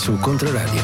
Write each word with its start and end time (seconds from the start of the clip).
su 0.00 0.18
Controradio. 0.18 0.82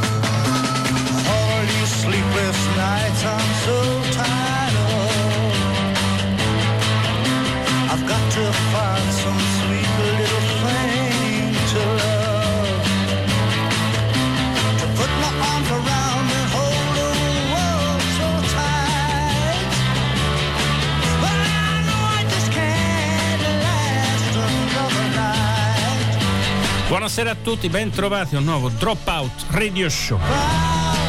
Buonasera 26.96 27.32
a 27.32 27.34
tutti, 27.34 27.68
ben 27.68 27.90
trovati 27.90 28.36
a 28.36 28.38
un 28.38 28.44
nuovo 28.46 28.70
Dropout 28.70 29.48
Radio 29.50 29.86
Show. 29.86 30.18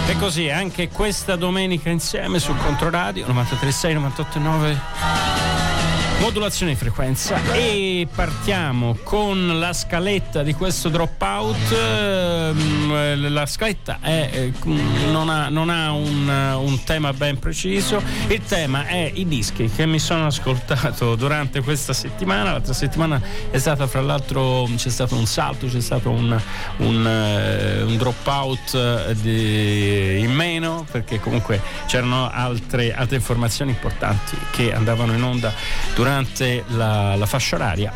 E 0.05 0.17
così 0.17 0.49
anche 0.49 0.89
questa 0.89 1.38
domenica 1.38 1.89
insieme 1.89 2.39
su 2.39 2.53
Controradio 2.57 3.25
936 3.25 3.94
989 3.94 5.36
modulazione 6.20 6.73
di 6.73 6.77
frequenza. 6.77 7.38
E 7.53 8.07
partiamo 8.13 8.98
con 9.03 9.59
la 9.59 9.73
scaletta 9.73 10.44
di 10.44 10.53
questo 10.53 10.89
dropout. 10.89 11.71
Ehm, 11.71 13.31
la 13.31 13.45
scaletta 13.45 13.99
è, 14.02 14.30
eh, 14.31 14.53
non 15.09 15.30
ha, 15.30 15.49
non 15.49 15.70
ha 15.70 15.91
un, 15.91 16.27
un, 16.27 16.84
tema 16.84 17.13
ben 17.13 17.38
preciso. 17.39 18.02
Il 18.27 18.41
tema 18.45 18.88
è 18.88 19.11
i 19.13 19.27
dischi 19.27 19.70
che 19.70 19.85
mi 19.85 19.99
sono 19.99 20.27
ascoltato 20.27 21.16
durante 21.16 21.61
questa 21.61 21.94
settimana. 21.94 22.52
L'altra 22.52 22.73
settimana 22.73 23.22
è 23.52 23.58
stata 23.58 23.86
fra 23.88 24.02
l'altro 24.02 24.67
c'è 24.75 24.89
stato 24.89 25.16
un 25.16 25.25
salto 25.25 25.67
c'è 25.67 25.81
stato 25.81 26.09
un, 26.09 26.39
un, 26.77 27.08
eh, 27.08 27.81
un 27.84 27.97
dropout 27.97 28.73
eh, 29.23 30.17
in 30.20 30.31
meno 30.31 30.86
perché 30.89 31.20
comunque 31.20 31.61
c'erano 31.88 32.30
altre, 32.31 32.94
altre 32.94 33.17
informazioni 33.17 33.72
importanti 33.72 34.38
che 34.52 34.73
andavano 34.73 35.13
in 35.13 35.23
onda 35.23 35.53
durante 35.94 36.06
durante 36.08 36.63
la, 36.67 37.16
la 37.16 37.25
fascia 37.25 37.58
oraria. 37.58 37.91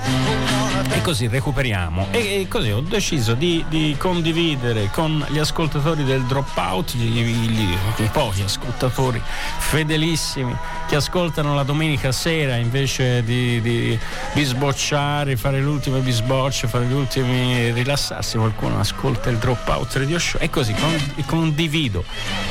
E 0.93 1.01
così 1.01 1.27
recuperiamo. 1.27 2.07
E, 2.11 2.41
e 2.41 2.47
così 2.49 2.69
ho 2.69 2.81
deciso 2.81 3.35
di, 3.35 3.63
di, 3.69 3.95
condividere 3.97 4.89
con 4.91 5.25
gli 5.29 5.39
ascoltatori 5.39 6.03
del 6.03 6.23
dropout 6.23 6.91
gli, 6.95 7.23
gli, 7.23 7.69
i 7.97 8.09
pochi 8.11 8.41
ascoltatori 8.41 9.21
fedelissimi 9.59 10.53
che 10.87 10.95
ascoltano 10.95 11.55
la 11.55 11.63
domenica 11.63 12.11
sera 12.11 12.55
invece 12.55 13.23
di, 13.23 13.61
di 13.61 13.97
bisbocciare 14.33 15.35
fare 15.35 15.61
l'ultimo 15.61 15.99
bisboccio 15.99 16.67
fare 16.67 16.85
gli 16.85 16.93
ultimi 16.93 17.71
rilassarsi 17.71 18.37
qualcuno 18.37 18.79
ascolta 18.79 19.29
il 19.29 19.37
dropout 19.37 19.95
radio 19.95 20.19
show 20.19 20.39
e 20.41 20.49
così 20.49 20.73
con, 20.73 21.13
condivido 21.25 22.03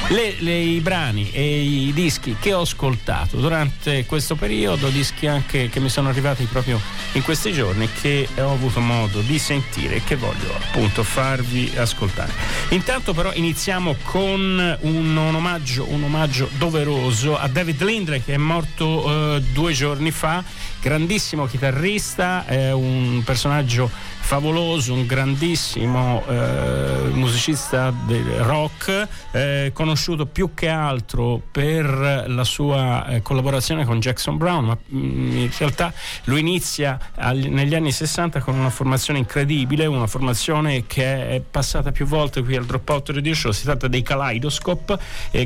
le, 0.09 0.37
le, 0.39 0.57
i 0.59 0.81
brani 0.81 1.31
e 1.33 1.63
i 1.63 1.93
dischi 1.93 2.37
che 2.41 2.53
ho 2.53 2.63
ascoltato 2.63 3.39
durante 3.39 4.07
questo 4.07 4.35
periodo 4.35 4.89
dischi 4.89 5.27
anche 5.27 5.69
che, 5.69 5.81
mi 5.81 5.89
sono 5.89 6.09
arrivati 6.09 6.45
proprio 6.45 6.81
in 7.13 7.23
questi 7.23 7.53
giorni 7.53 7.89
che 8.01 8.29
ho 8.37 8.53
avuto 8.53 8.81
modo 8.81 9.21
di 9.21 9.39
sentire 9.39 9.97
e 9.97 10.05
che 10.05 10.17
voglio 10.17 10.55
appunto 10.55 11.03
farvi 11.03 11.73
ascoltare. 11.77 12.33
Intanto 12.71 13.13
però 13.13 13.33
iniziamo 13.33 13.97
con 14.05 14.79
un, 14.81 15.17
un, 15.17 15.35
omaggio, 15.35 15.87
un 15.89 16.05
omaggio, 16.05 16.49
doveroso 16.57 17.39
a 17.39 17.49
David 17.49 17.83
Lindley 17.83 18.23
è 18.33 18.37
morto 18.37 19.37
eh, 19.37 19.43
due 19.53 19.73
giorni 19.73 20.11
fa, 20.11 20.43
grandissimo 20.81 21.47
chitarrista, 21.47 22.47
è 22.47 22.73
un 22.73 23.23
personaggio 23.25 23.91
favoloso, 24.31 24.95
un 24.95 25.07
grandissimo 25.07 26.23
eh, 26.29 27.11
musicista 27.13 27.93
rock, 28.39 29.09
eh, 29.33 29.71
conosciuto 29.75 30.27
più 30.27 30.55
che 30.55 30.69
altro 30.69 31.43
per 31.51 32.25
la 32.29 32.45
sua 32.45 33.07
eh, 33.07 33.23
collaborazione 33.23 33.85
con 33.85 33.99
Jackson 33.99 34.37
Brown, 34.37 34.65
ma 34.67 34.79
mh, 34.87 34.99
mm, 34.99 35.37
in 35.37 35.51
realtà 35.59 35.93
lui 36.25 36.41
inizia 36.41 36.99
agli, 37.17 37.49
negli 37.49 37.75
anni 37.75 37.91
60 37.91 38.41
con 38.41 38.57
una 38.57 38.71
formazione 38.71 39.19
incredibile, 39.19 39.87
una 39.87 40.07
formazione 40.07 40.87
che 40.87 41.29
è 41.31 41.41
passata 41.41 41.91
più 41.91 42.07
volte 42.07 42.43
qui 42.43 42.55
al 42.55 42.65
Dropout 42.65 43.11
Radio 43.11 43.35
Show, 43.35 43.51
si 43.51 43.65
tratta 43.65 43.89
dei 43.89 44.03
Kaleidoscope, 44.03 44.97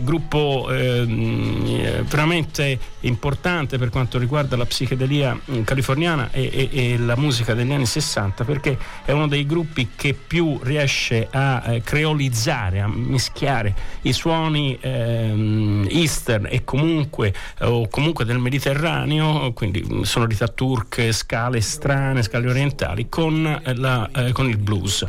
gruppo 0.03 0.69
ehm, 0.71 2.03
veramente 2.03 2.79
importante 3.01 3.79
per 3.79 3.89
quanto 3.89 4.19
riguarda 4.19 4.57
la 4.57 4.67
psichedelia 4.67 5.24
mm, 5.33 5.63
californiana 5.63 6.31
e, 6.33 6.69
e, 6.73 6.93
e 6.93 6.99
la 6.99 7.17
musica 7.17 7.55
degli 7.55 7.73
anni 7.73 7.87
60 7.87 8.45
perché 8.45 8.77
è 9.05 9.13
uno 9.13 9.29
dei 9.29 9.47
gruppi 9.47 9.91
che 9.95 10.15
più 10.15 10.59
riesce 10.63 11.29
a 11.31 11.63
eh, 11.67 11.83
creolizzare, 11.83 12.81
a 12.81 12.89
mischiare 12.89 13.75
i 14.03 14.13
suoni 14.13 14.77
ehm, 14.81 15.87
eastern 15.91 16.47
e 16.51 16.65
comunque, 16.65 17.33
eh, 17.59 17.67
o 17.67 17.89
comunque 17.89 18.25
del 18.25 18.39
Mediterraneo, 18.39 19.53
quindi 19.53 19.85
mm, 19.87 20.03
sonorità 20.03 20.49
turche, 20.49 21.13
scale 21.13 21.61
strane, 21.61 22.23
scale 22.23 22.49
orientali, 22.49 23.09
con, 23.09 23.47
eh, 23.47 23.75
la, 23.75 24.09
eh, 24.15 24.33
con 24.33 24.49
il 24.49 24.57
blues. 24.57 25.07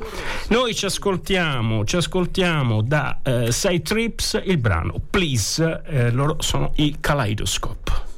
Noi 0.49 0.75
ci 0.75 0.85
ascoltiamo, 0.85 1.83
ci 1.85 1.95
ascoltiamo 1.97 2.81
da 2.81 3.19
eh, 3.23 3.51
Side 3.51 3.81
Trips 3.81 4.41
il 4.45 4.57
brano 4.57 5.01
Please, 5.09 5.81
eh, 5.85 6.11
loro 6.11 6.37
sono 6.39 6.71
i 6.75 6.97
Kaleidoscope. 6.99 8.13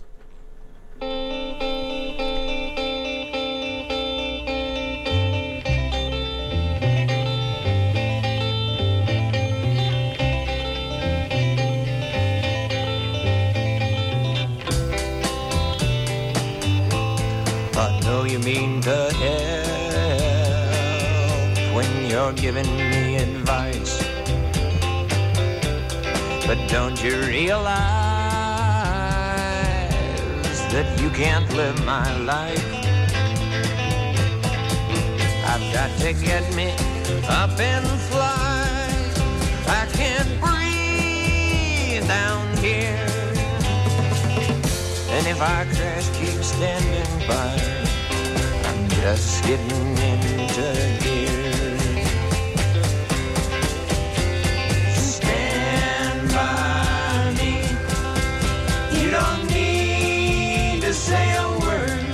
To 18.88 19.12
help 19.20 20.48
when 21.76 22.10
you're 22.10 22.32
giving 22.32 22.78
me 22.78 23.18
advice. 23.18 24.02
But 26.48 26.58
don't 26.70 27.04
you 27.04 27.20
realize 27.24 27.76
that 30.72 30.88
you 31.02 31.10
can't 31.10 31.54
live 31.54 31.84
my 31.86 32.18
life? 32.20 32.66
I've 35.52 35.74
got 35.74 35.92
to 36.00 36.14
get 36.14 36.56
me 36.56 36.72
up 37.28 37.60
and 37.60 37.86
fly. 38.08 38.80
I 39.68 39.86
can't 40.00 40.32
breathe 40.40 42.08
down 42.08 42.56
here. 42.64 43.06
And 45.10 45.28
if 45.28 45.42
I 45.42 45.66
crash, 45.76 46.08
keep 46.18 46.42
standing 46.42 47.28
by 47.28 47.87
just 49.02 49.44
getting 49.46 49.98
into 50.12 50.68
gear. 51.04 51.78
Stand 54.96 56.30
by 56.30 57.34
me. 57.38 57.54
You 59.00 59.12
don't 59.12 59.44
need 59.54 60.82
to 60.82 60.94
say 60.94 61.26
a 61.38 61.48
word. 61.60 62.06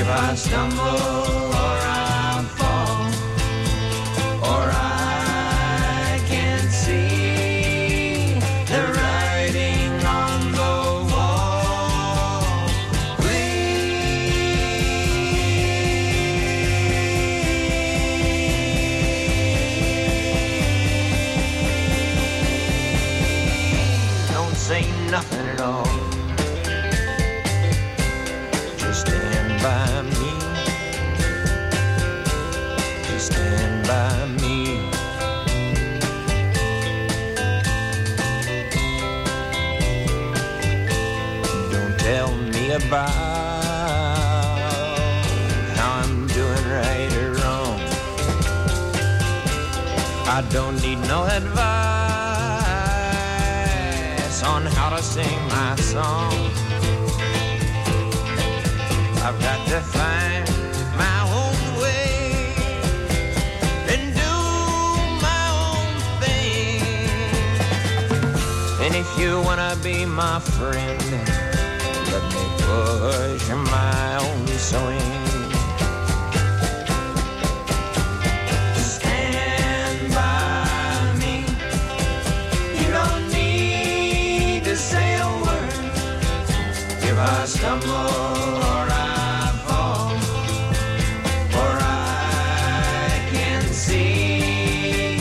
If 0.00 0.08
I 0.08 0.34
stumble 0.34 1.39
need 50.90 51.06
no 51.06 51.24
advice 51.24 51.62
on 54.42 54.66
how 54.66 54.88
to 54.90 55.02
sing 55.02 55.40
my 55.48 55.76
song. 55.76 56.32
I've 59.24 59.38
got 59.40 59.60
to 59.68 59.80
find 59.80 60.44
my 61.04 61.18
own 61.40 61.60
way 61.82 62.54
and 63.92 64.02
do 64.24 64.34
my 65.26 65.44
own 65.66 65.90
thing. 66.22 66.82
And 68.84 68.92
if 68.96 69.10
you 69.18 69.30
wanna 69.42 69.76
be 69.82 70.04
my 70.04 70.40
friend, 70.56 71.02
let 72.12 72.24
me 72.34 72.44
push 72.66 73.44
my 73.74 74.16
own 74.24 74.46
swing. 74.68 75.09
Or 87.62 87.68
I 87.68 89.52
fall, 89.66 90.16
I 91.82 93.28
can 93.32 93.62
see 93.64 95.16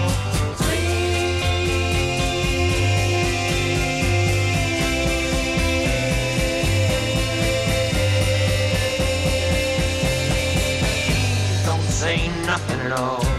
Don't 11.64 11.88
say 11.90 12.28
nothing 12.44 12.80
at 12.80 12.92
all. 12.92 13.33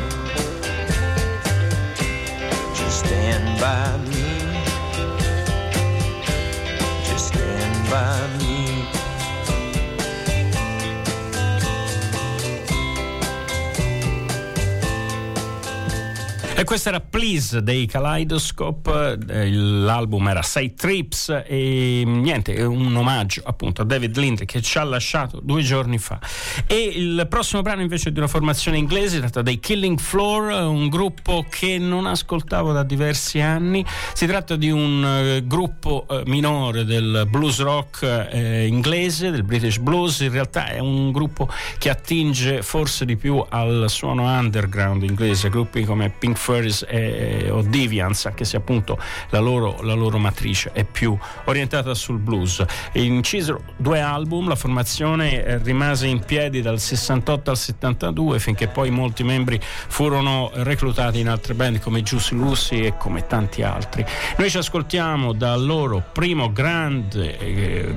Questo 16.65 16.89
era 16.89 16.99
Please 16.99 17.63
dei 17.63 17.85
Kaleidoscope, 17.85 19.17
eh, 19.29 19.51
l'album 19.51 20.27
era 20.27 20.41
Say 20.41 20.73
Trips 20.73 21.43
e 21.45 22.03
niente, 22.05 22.53
è 22.55 22.65
un 22.65 22.93
omaggio 22.93 23.41
appunto 23.45 23.83
a 23.83 23.85
David 23.85 24.17
Lindley 24.17 24.45
che 24.45 24.61
ci 24.61 24.77
ha 24.77 24.83
lasciato 24.83 25.39
due 25.41 25.61
giorni 25.61 25.97
fa. 25.97 26.19
E 26.67 26.75
il 26.77 27.25
prossimo 27.29 27.61
brano 27.61 27.81
invece 27.81 28.09
è 28.09 28.11
di 28.11 28.17
una 28.17 28.27
formazione 28.27 28.77
inglese, 28.77 29.19
tratta 29.19 29.41
dai 29.41 29.59
Killing 29.59 29.99
Floor, 29.99 30.67
un 30.67 30.89
gruppo 30.89 31.45
che 31.49 31.77
non 31.77 32.05
ascoltavo 32.05 32.73
da 32.73 32.83
diversi 32.83 33.39
anni. 33.39 33.85
Si 34.13 34.25
tratta 34.25 34.55
di 34.55 34.69
un 34.69 35.05
eh, 35.05 35.47
gruppo 35.47 36.05
eh, 36.09 36.23
minore 36.25 36.83
del 36.83 37.27
blues 37.29 37.59
rock 37.61 38.03
inglese, 38.33 39.31
del 39.31 39.43
British 39.43 39.77
Blues, 39.77 40.19
in 40.21 40.31
realtà 40.31 40.67
è 40.67 40.79
un 40.79 41.11
gruppo 41.11 41.47
che 41.77 41.89
attinge 41.89 42.63
forse 42.63 43.05
di 43.05 43.15
più 43.15 43.43
al 43.47 43.85
suono 43.87 44.23
underground 44.23 45.03
inglese, 45.03 45.49
gruppi 45.49 45.83
come 45.83 46.09
Pink 46.09 46.37
Furs 46.55 46.85
e, 46.87 47.49
o 47.49 47.61
Deviants, 47.61 48.25
anche 48.25 48.45
se 48.45 48.57
appunto 48.57 48.97
la 49.29 49.39
loro, 49.39 49.81
la 49.81 49.93
loro 49.93 50.17
matrice 50.17 50.71
è 50.73 50.83
più 50.83 51.17
orientata 51.45 51.93
sul 51.93 52.17
blues. 52.17 52.63
Incisero 52.93 53.61
due 53.77 53.99
album, 53.99 54.47
la 54.47 54.55
formazione 54.55 55.43
eh, 55.43 55.57
rimase 55.59 56.07
in 56.07 56.19
piedi 56.19 56.61
dal 56.61 56.79
68 56.79 57.49
al 57.49 57.57
72 57.57 58.39
finché 58.39 58.67
poi 58.67 58.89
molti 58.89 59.23
membri 59.23 59.59
furono 59.61 60.51
reclutati 60.53 61.19
in 61.19 61.29
altre 61.29 61.53
band 61.53 61.79
come 61.79 62.01
Juicy 62.01 62.35
Lucy 62.35 62.85
e 62.85 62.97
come 62.97 63.27
tanti 63.27 63.61
altri. 63.61 64.05
Noi 64.37 64.49
ci 64.49 64.57
ascoltiamo 64.57 65.33
dal 65.33 65.63
loro 65.63 66.03
primo 66.11 66.51
grande 66.51 67.37
eh, 67.37 67.95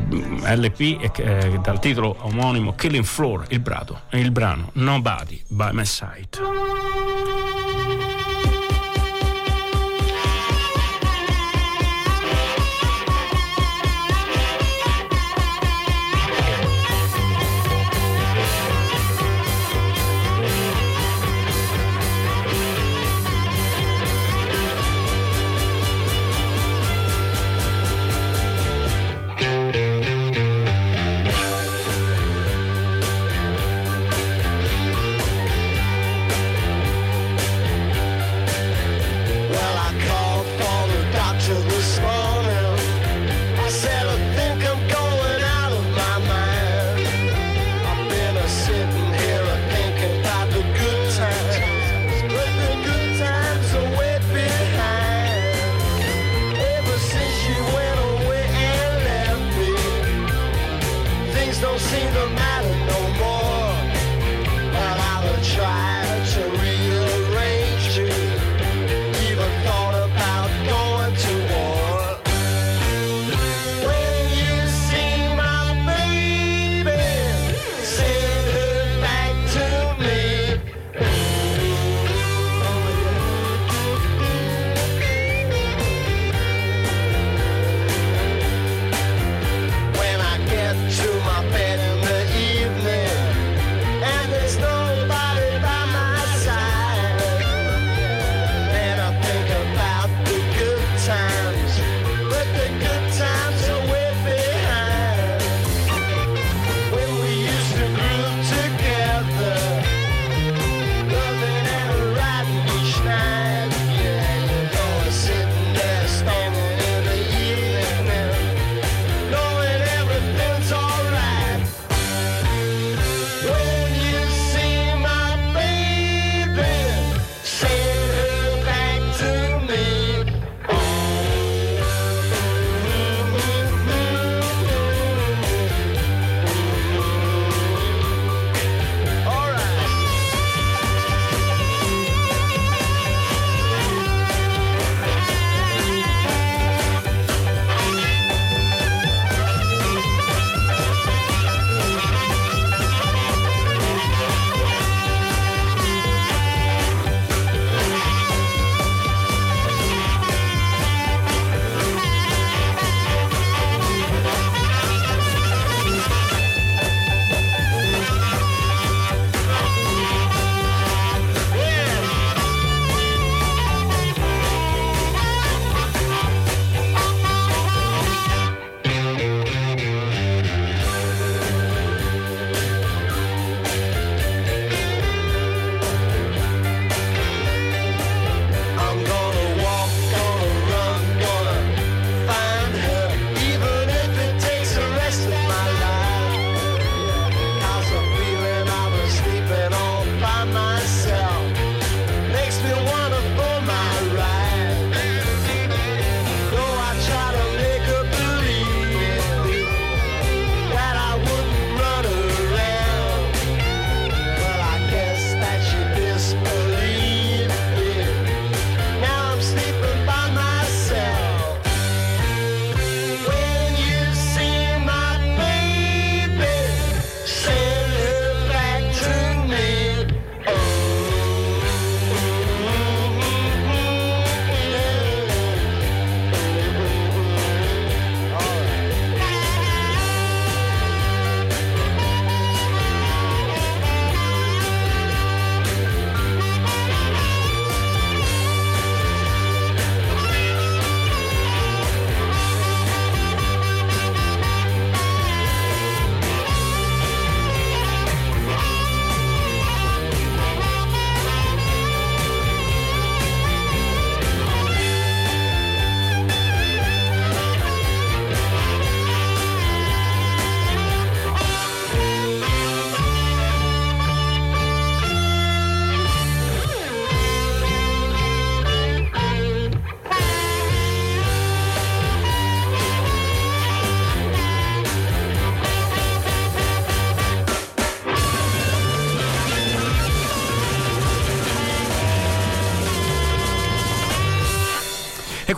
LP 0.54 1.10
eh, 1.18 1.58
dal 1.62 1.78
titolo 1.78 2.16
omonimo 2.20 2.74
Killing 2.74 3.04
Floor, 3.04 3.46
il, 3.48 3.60
brado, 3.60 4.02
il 4.10 4.30
brano 4.30 4.70
Nobody 4.74 5.42
by 5.48 5.70
My 5.72 5.84
Side. 5.84 7.77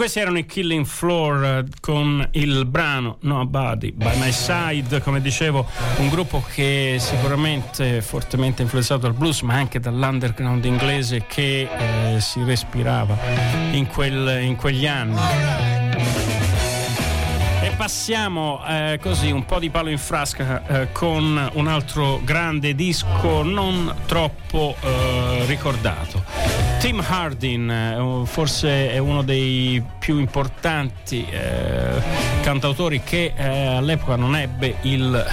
Questi 0.00 0.20
erano 0.20 0.38
i 0.38 0.46
Killing 0.46 0.86
Floor 0.86 1.44
eh, 1.44 1.64
con 1.78 2.26
il 2.32 2.64
brano 2.64 3.18
Nobody 3.20 3.92
by 3.92 4.18
My 4.18 4.32
Side, 4.32 5.02
come 5.02 5.20
dicevo, 5.20 5.66
un 5.98 6.08
gruppo 6.08 6.42
che 6.54 6.96
sicuramente 6.98 8.00
fortemente 8.00 8.62
influenzato 8.62 9.02
dal 9.02 9.12
blues, 9.12 9.42
ma 9.42 9.56
anche 9.56 9.78
dall'underground 9.78 10.64
inglese 10.64 11.26
che 11.26 11.68
eh, 12.14 12.18
si 12.18 12.42
respirava 12.44 13.14
in, 13.72 13.88
quel, 13.88 14.42
in 14.42 14.56
quegli 14.56 14.86
anni. 14.86 15.79
Passiamo 17.80 18.60
eh, 18.68 18.98
così 19.00 19.30
un 19.30 19.46
po' 19.46 19.58
di 19.58 19.70
palo 19.70 19.88
in 19.88 19.96
frasca 19.96 20.66
eh, 20.66 20.92
con 20.92 21.50
un 21.54 21.66
altro 21.66 22.20
grande 22.22 22.74
disco 22.74 23.42
non 23.42 24.02
troppo 24.04 24.76
eh, 24.82 25.44
ricordato. 25.46 26.22
Tim 26.78 27.02
Hardin, 27.08 27.70
eh, 27.70 28.26
forse 28.26 28.90
è 28.90 28.98
uno 28.98 29.22
dei 29.22 29.82
più 29.98 30.18
importanti 30.18 31.26
eh, 31.30 32.02
cantautori 32.42 33.00
che 33.02 33.32
eh, 33.34 33.76
all'epoca 33.76 34.14
non 34.14 34.36
ebbe 34.36 34.76
il 34.82 35.26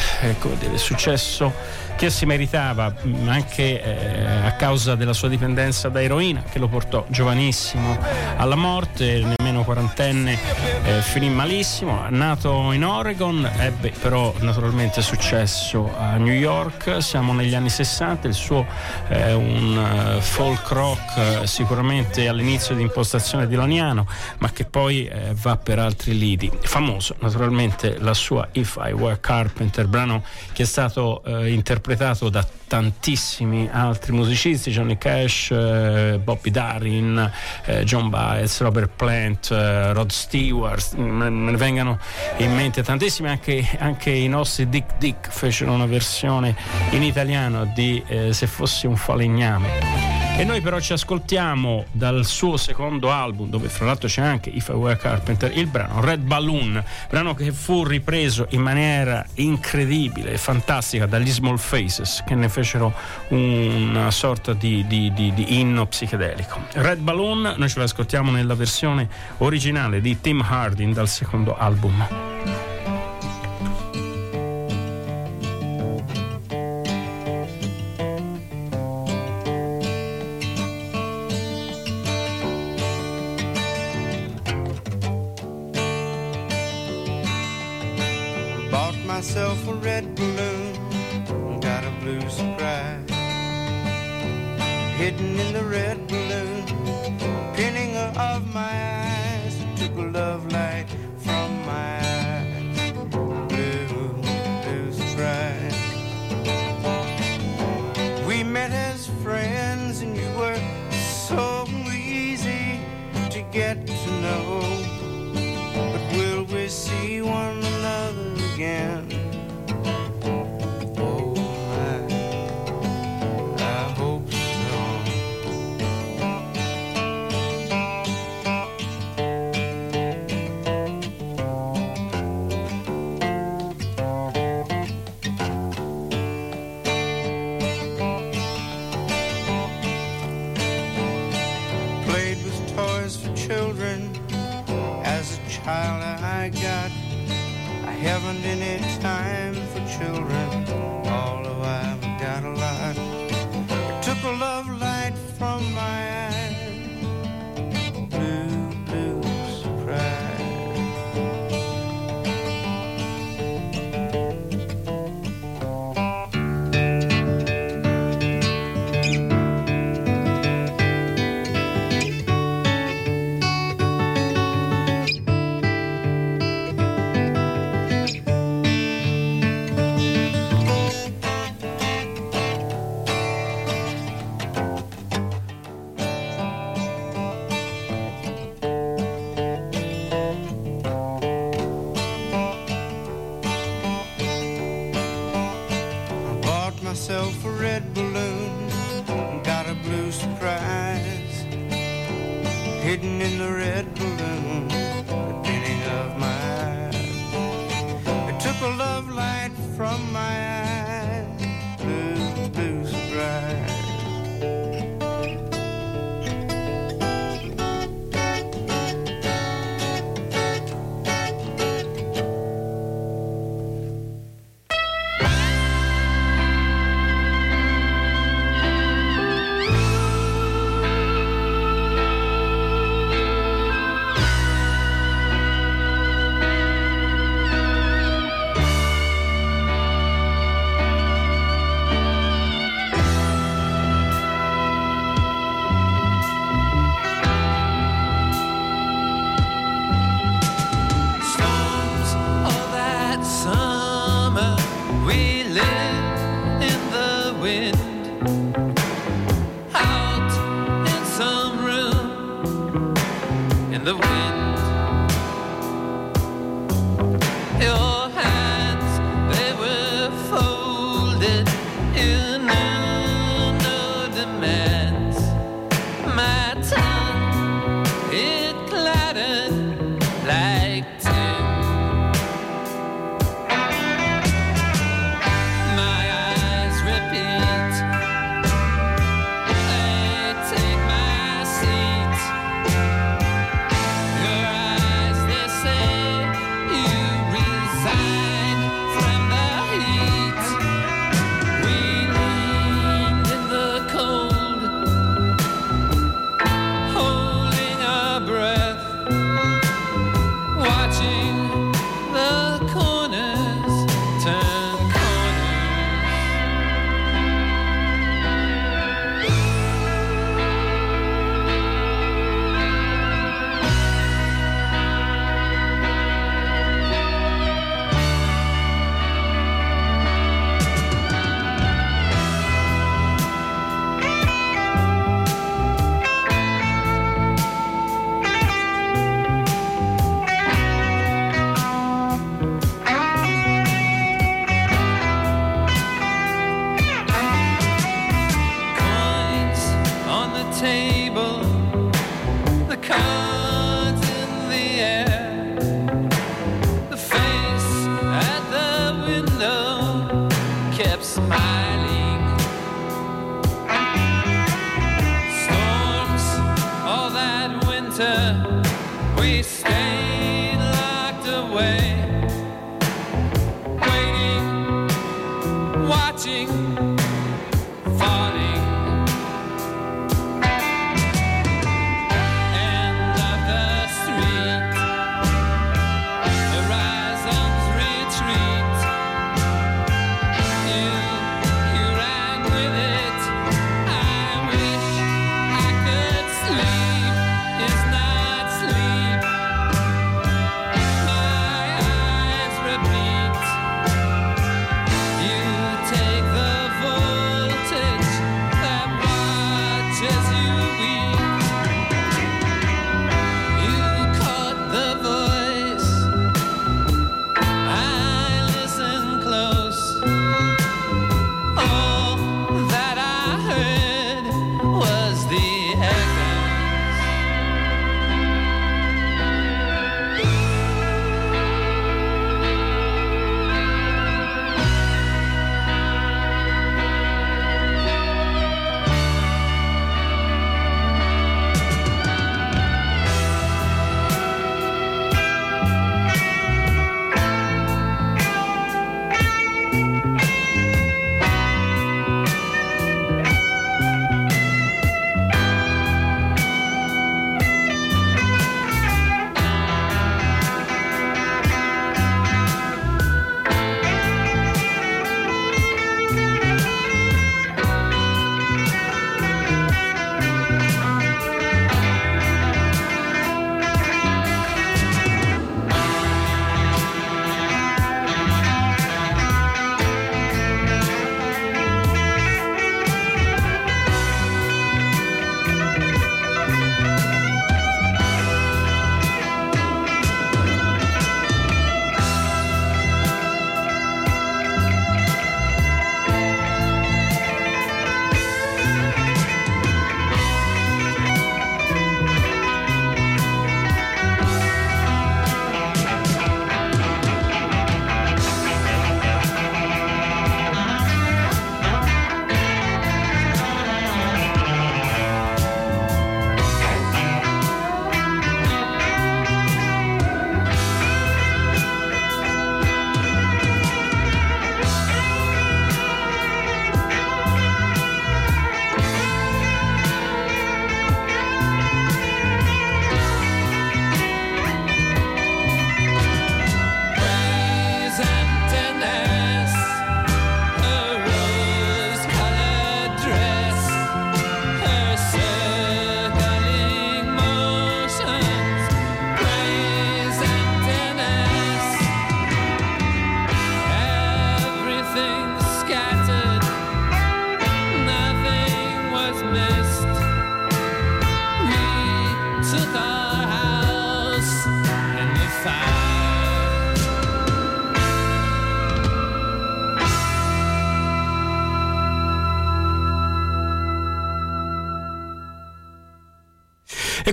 dire, 0.58 0.78
successo 0.78 1.52
che 1.98 2.12
si 2.12 2.28
meritava 2.28 2.94
anche 3.26 3.82
eh, 3.82 4.46
a 4.46 4.52
causa 4.52 4.94
della 4.94 5.14
sua 5.14 5.30
dipendenza 5.30 5.90
da 5.90 6.00
eroina 6.00 6.44
che 6.44 6.60
lo 6.60 6.68
portò 6.68 7.04
giovanissimo 7.08 7.98
alla 8.36 8.54
morte, 8.54 9.26
nemmeno 9.36 9.64
quarantenne 9.64 10.38
eh, 10.84 11.02
finì 11.02 11.28
malissimo, 11.30 12.06
nato 12.10 12.72
in 12.72 12.86
Oregon, 12.86 13.50
ebbe 13.58 13.92
però 14.00 14.32
naturalmente 14.42 15.02
successo 15.02 15.92
a 15.98 16.18
New 16.18 16.34
York, 16.34 17.02
siamo 17.02 17.34
negli 17.34 17.56
anni 17.56 17.70
60, 17.70 18.28
il 18.28 18.36
suo 18.36 18.64
è 19.08 19.34
un 19.34 20.18
uh, 20.18 20.22
folk 20.22 20.68
rock 20.68 21.42
uh, 21.42 21.46
sicuramente 21.46 22.28
all'inizio 22.28 22.76
di 22.76 22.84
impostazione 22.84 23.48
di 23.48 23.56
Laniano, 23.56 24.08
ma 24.38 24.52
che 24.52 24.66
poi 24.66 25.10
uh, 25.12 25.34
va 25.34 25.58
per 25.58 25.80
altri 25.80 26.16
lidi. 26.16 26.52
Famoso 26.62 27.16
naturalmente 27.22 27.98
la 27.98 28.14
sua 28.14 28.48
If 28.52 28.78
I 28.80 28.92
Were 28.92 29.20
Carpenter, 29.20 29.88
brano 29.88 30.24
che 30.54 30.62
è 30.62 30.66
stato 30.66 31.24
interpretato 31.26 31.87
interpretato 31.88 32.28
da 32.28 32.46
tantissimi 32.68 33.70
altri 33.72 34.12
musicisti, 34.12 34.72
Johnny 34.72 34.98
Cash, 34.98 35.52
eh, 35.52 36.20
Bobby 36.22 36.52
Darin, 36.52 37.32
eh, 37.64 37.86
John 37.86 38.10
Baez, 38.10 38.60
Robert 38.60 38.90
Plant, 38.94 39.50
eh, 39.52 39.94
Rod 39.94 40.12
Stewart, 40.12 40.96
me, 40.96 41.30
me, 41.30 41.52
ne 41.52 41.58
vengano 41.58 41.98
in 42.38 42.54
mente 42.54 42.84
tantissimi, 42.84 43.30
anche, 43.30 43.66
anche, 43.80 44.10
i 44.10 44.28
nostri 44.28 44.68
Dick 44.68 44.98
Dick 44.98 45.30
fecero 45.32 45.72
una 45.72 45.86
versione 45.86 46.56
in 46.92 47.04
italiano 47.04 47.72
di 47.74 48.04
eh, 48.08 48.34
Se 48.34 48.48
fossi 48.48 48.86
un 48.86 48.98
falegname. 48.98 50.18
E 50.40 50.44
noi 50.44 50.62
però 50.62 50.80
ci 50.80 50.94
ascoltiamo 50.94 51.86
dal 51.92 52.24
suo 52.24 52.58
secondo 52.58 53.12
album, 53.12 53.50
dove 53.50 53.70
fra 53.70 53.88
l'altro 53.88 54.08
c'è 54.08 54.22
anche 54.22 54.52
If 54.52 54.68
I 54.68 54.74
Were 54.74 54.96
Carpenter, 54.96 55.52
il 55.58 55.66
brano 55.66 56.00
Red 56.00 56.22
Balloon, 56.22 56.84
brano 57.10 57.34
che 57.34 57.52
fu 57.52 57.84
ripreso 57.84 58.46
in 58.52 58.62
maniera 58.62 59.26
incredibile 59.36 60.34
e 60.34 60.38
fantastica 60.38 61.08
dagli 61.08 61.32
Small 61.32 61.58
Faces, 61.78 62.24
che 62.26 62.34
ne 62.34 62.50
fecero 62.50 62.92
una 63.28 64.10
sorta 64.10 64.54
di, 64.54 64.86
di, 64.88 65.14
di, 65.14 65.32
di 65.34 65.60
inno 65.60 65.86
psichedelico. 65.86 66.60
Red 66.74 67.00
Balloon 67.00 67.54
noi 67.56 67.70
ce 67.70 67.80
l'ascoltiamo 67.80 68.32
nella 68.32 68.56
versione 68.56 69.08
originale 69.38 70.02
di 70.02 70.20
Tim 70.20 70.42
Hardin 70.42 70.92
dal 70.92 71.08
secondo 71.08 71.56
album. 71.56 72.77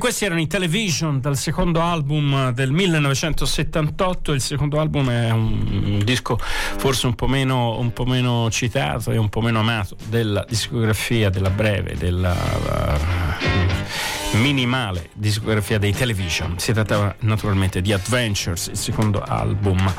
Questi 0.05 0.27
erano 0.27 0.43
i 0.43 0.47
Television 0.47 1.19
dal 1.19 1.35
secondo 1.35 1.81
album 1.81 2.53
del 2.53 2.73
1978. 2.73 4.35
Il 4.35 4.43
secondo 4.43 4.79
album 4.79 5.09
è 5.09 5.31
un, 5.31 6.03
disco 6.05 6.39
forse 6.39 7.07
un 7.07 7.15
po, 7.15 7.27
meno, 7.27 7.79
un 7.79 7.91
po' 7.91 8.05
meno 8.05 8.51
citato 8.51 9.13
e 9.13 9.17
un 9.17 9.31
po' 9.31 9.41
meno 9.41 9.61
amato 9.61 9.97
della 10.05 10.45
discografia, 10.47 11.31
della 11.31 11.49
breve, 11.49 11.97
della 11.97 12.35
uh, 12.35 14.37
minimale 14.37 15.09
discografia 15.15 15.79
dei 15.79 15.95
Television. 15.95 16.59
Si 16.59 16.75
trattava 16.75 17.17
naturalmente 17.21 17.81
di 17.81 17.95
Adventures, 17.95 18.67
il 18.67 18.77
secondo 18.77 19.23
album. 19.23 19.91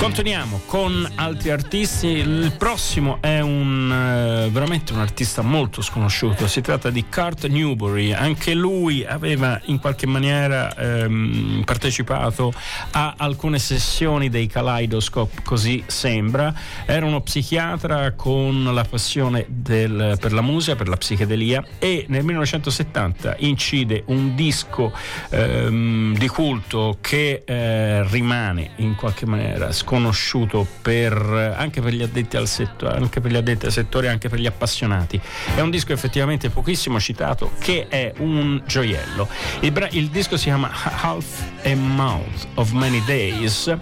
Continuiamo 0.00 0.62
con 0.64 1.06
altri 1.16 1.50
artisti. 1.50 2.06
Il 2.06 2.54
prossimo 2.56 3.18
è 3.20 3.40
un, 3.40 3.92
eh, 3.92 4.48
veramente 4.48 4.94
un 4.94 5.00
artista 5.00 5.42
molto 5.42 5.82
sconosciuto. 5.82 6.48
Si 6.48 6.62
tratta 6.62 6.88
di 6.88 7.04
Kurt 7.04 7.46
Newbury. 7.48 8.12
Anche 8.12 8.54
lui 8.54 9.04
aveva 9.04 9.60
in 9.66 9.78
qualche 9.78 10.06
maniera 10.06 10.74
ehm, 10.74 11.64
partecipato 11.66 12.50
a 12.92 13.12
alcune 13.18 13.58
sessioni 13.58 14.30
dei 14.30 14.46
Kaleidoscope, 14.46 15.42
così 15.44 15.84
sembra. 15.86 16.54
Era 16.86 17.04
uno 17.04 17.20
psichiatra 17.20 18.12
con 18.12 18.72
la 18.72 18.84
passione 18.84 19.44
del, 19.48 20.16
per 20.18 20.32
la 20.32 20.40
musica, 20.40 20.76
per 20.76 20.88
la 20.88 20.96
psichedelia 20.96 21.62
e 21.78 22.06
nel 22.08 22.24
1970 22.24 23.36
incide 23.40 24.04
un 24.06 24.34
disco 24.34 24.94
ehm, 25.28 26.16
di 26.16 26.26
culto 26.26 26.96
che 27.02 27.42
eh, 27.44 28.02
rimane 28.08 28.70
in 28.76 28.94
qualche 28.94 29.26
maniera 29.26 29.70
sconosciuto 29.70 29.88
conosciuto 29.90 30.64
per, 30.82 31.12
anche 31.58 31.80
per 31.80 31.92
gli 31.92 32.02
addetti 32.02 32.36
al 32.36 32.46
settore, 32.46 32.96
anche 32.96 33.20
per 33.20 33.32
gli 33.32 33.36
addetti 33.36 33.66
al 33.66 33.72
settore, 33.72 34.06
anche 34.06 34.28
per 34.28 34.38
gli 34.38 34.46
appassionati. 34.46 35.20
È 35.56 35.58
un 35.58 35.70
disco 35.70 35.92
effettivamente 35.92 36.48
pochissimo 36.48 37.00
citato 37.00 37.54
che 37.58 37.88
è 37.88 38.12
un 38.18 38.62
gioiello. 38.64 39.26
Il, 39.58 39.72
bra- 39.72 39.88
il 39.90 40.06
disco 40.10 40.36
si 40.36 40.44
chiama 40.44 40.70
Half 40.72 41.42
a 41.64 41.74
Mouth 41.74 42.46
of 42.54 42.70
Many 42.70 43.02
Days 43.04 43.74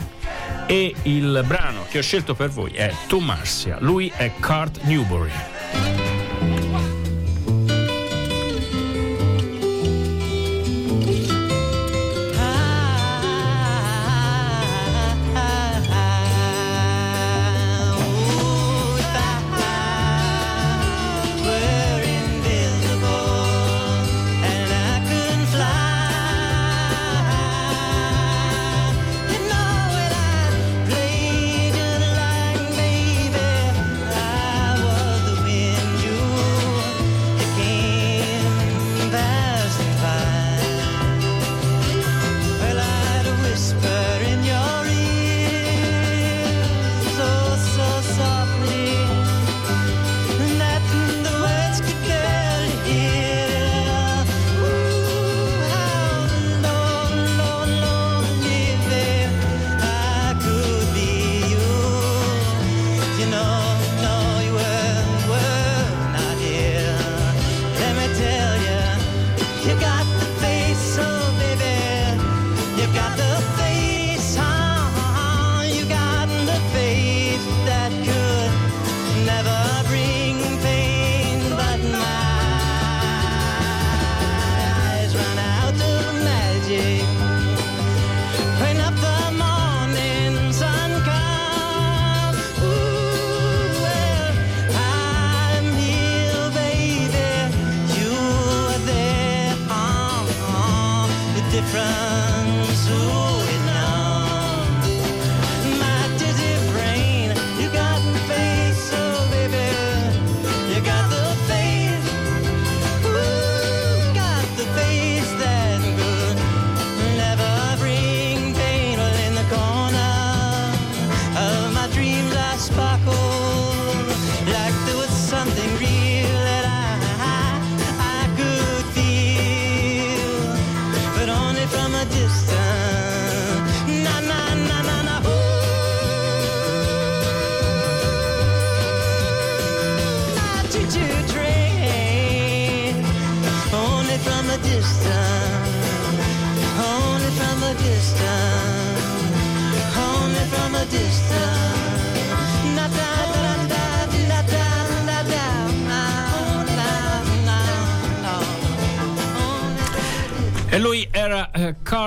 e 0.67 0.95
il 1.03 1.45
brano 1.47 1.85
che 1.91 1.99
ho 1.99 2.03
scelto 2.03 2.35
per 2.35 2.49
voi 2.49 2.71
è 2.73 2.91
To 3.09 3.21
Marcia. 3.21 3.77
Lui 3.81 4.11
è 4.17 4.33
Kurt 4.41 4.81
Newbury. 4.85 5.58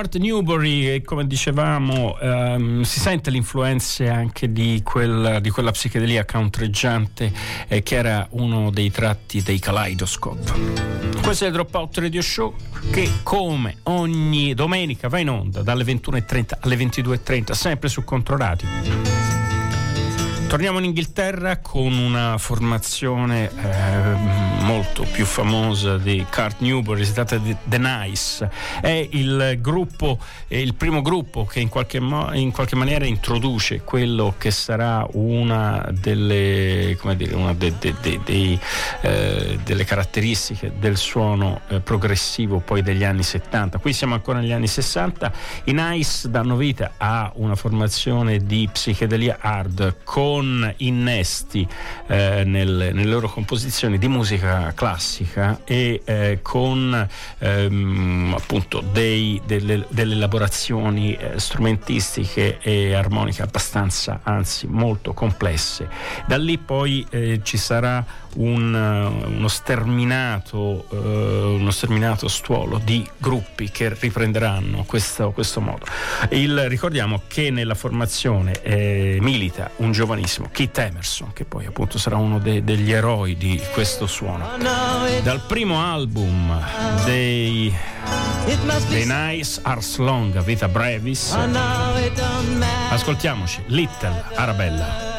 Kurt 0.01 0.17
Newbury 0.17 1.03
come 1.03 1.27
dicevamo 1.27 2.17
um, 2.19 2.81
si 2.81 2.99
sente 2.99 3.29
l'influenza 3.29 4.11
anche 4.11 4.51
di, 4.51 4.81
quel, 4.83 5.37
di 5.41 5.51
quella 5.51 5.69
psichedelia 5.69 6.25
countreggiante 6.25 7.31
eh, 7.67 7.83
che 7.83 7.95
era 7.97 8.25
uno 8.31 8.71
dei 8.71 8.89
tratti 8.89 9.43
dei 9.43 9.59
Kaleidoscope. 9.59 10.53
Questo 11.21 11.43
è 11.43 11.47
il 11.47 11.53
Dropout 11.53 11.99
Radio 11.99 12.21
Show 12.23 12.55
che 12.89 13.11
come 13.21 13.77
ogni 13.83 14.55
domenica 14.55 15.07
va 15.07 15.19
in 15.19 15.29
onda 15.29 15.61
dalle 15.61 15.83
21.30 15.83 16.45
alle 16.61 16.75
22.30 16.77 17.51
sempre 17.51 17.87
su 17.87 18.03
Controradio. 18.03 19.00
Torniamo 20.51 20.79
in 20.79 20.83
Inghilterra 20.83 21.59
con 21.59 21.93
una 21.93 22.37
formazione 22.37 23.49
eh, 23.49 24.63
molto 24.65 25.07
più 25.09 25.23
famosa 25.23 25.97
di 25.97 26.25
Kurt 26.29 26.59
Newbury, 26.59 27.05
si 27.05 27.13
tratta 27.13 27.37
di 27.37 27.55
The 27.63 27.77
Nice. 27.77 28.49
È 28.81 29.07
il 29.11 29.59
gruppo, 29.61 30.19
è 30.49 30.57
il 30.57 30.75
primo 30.75 31.01
gruppo 31.01 31.45
che 31.45 31.61
in 31.61 31.69
qualche, 31.69 32.01
mo- 32.01 32.33
in 32.33 32.51
qualche 32.51 32.75
maniera 32.75 33.05
introduce 33.05 33.83
quello 33.83 34.35
che 34.37 34.51
sarà 34.51 35.07
una 35.13 35.89
delle, 35.89 36.97
dire, 37.15 37.33
una 37.33 37.53
de- 37.53 37.73
de- 37.79 38.19
de- 38.21 38.59
eh, 38.99 39.57
delle 39.63 39.85
caratteristiche 39.85 40.73
del 40.77 40.97
suono 40.97 41.61
eh, 41.69 41.79
progressivo 41.79 42.59
poi 42.59 42.81
degli 42.81 43.05
anni 43.05 43.23
70. 43.23 43.77
Qui 43.77 43.93
siamo 43.93 44.15
ancora 44.15 44.39
negli 44.39 44.51
anni 44.51 44.67
60. 44.67 45.31
I 45.63 45.71
Nice 45.71 46.29
danno 46.29 46.57
vita 46.57 46.95
a 46.97 47.31
una 47.35 47.55
formazione 47.55 48.39
di 48.39 48.67
psichedelia 48.69 49.37
hard 49.39 49.99
con 50.03 50.39
con 50.41 50.73
innesti 50.77 51.67
eh, 52.07 52.43
nel, 52.43 52.89
nelle 52.93 53.03
loro 53.03 53.29
composizioni 53.29 53.99
di 53.99 54.07
musica 54.07 54.73
classica 54.73 55.61
e 55.65 56.01
eh, 56.03 56.39
con 56.41 57.07
ehm, 57.37 58.33
appunto 58.35 58.81
dei, 58.91 59.39
delle, 59.45 59.85
delle, 59.89 60.15
elaborazioni 60.15 61.13
eh, 61.13 61.39
strumentistiche 61.39 62.57
e 62.59 62.95
armoniche 62.95 63.43
abbastanza, 63.43 64.21
anzi 64.23 64.65
molto 64.65 65.13
complesse. 65.13 65.87
Da 66.25 66.37
lì 66.37 66.57
poi 66.57 67.05
eh, 67.11 67.41
ci 67.43 67.57
sarà 67.57 68.03
un, 68.35 68.75
eh, 68.75 69.27
uno, 69.27 69.47
sterminato, 69.47 70.85
eh, 70.91 70.95
uno 70.95 71.71
sterminato 71.71 72.27
stuolo 72.27 72.79
di 72.83 73.07
gruppi 73.17 73.69
che 73.71 73.93
riprenderanno 73.93 74.83
questo, 74.83 75.31
questo 75.31 75.61
modo. 75.61 75.85
Il, 76.29 76.67
ricordiamo 76.67 77.21
che 77.27 77.49
nella 77.49 77.75
formazione 77.75 78.61
eh, 78.61 79.17
milita 79.21 79.71
un 79.77 79.91
giovanissimo 79.91 80.49
Keith 80.51 80.77
Emerson, 80.77 81.33
che 81.33 81.45
poi 81.45 81.65
appunto 81.65 81.97
sarà 81.97 82.17
uno 82.17 82.39
de, 82.39 82.63
degli 82.63 82.91
eroi 82.91 83.35
di 83.35 83.61
questo 83.73 84.07
suono. 84.07 84.49
Dal 85.23 85.41
primo 85.47 85.81
album 85.81 86.59
dei, 87.05 87.73
dei 88.89 89.05
Nice 89.05 89.59
Ars 89.63 89.97
Longa, 89.97 90.41
Vita 90.41 90.67
Brevis, 90.67 91.35
ascoltiamoci 92.89 93.63
Little 93.67 94.23
Arabella. 94.35 95.10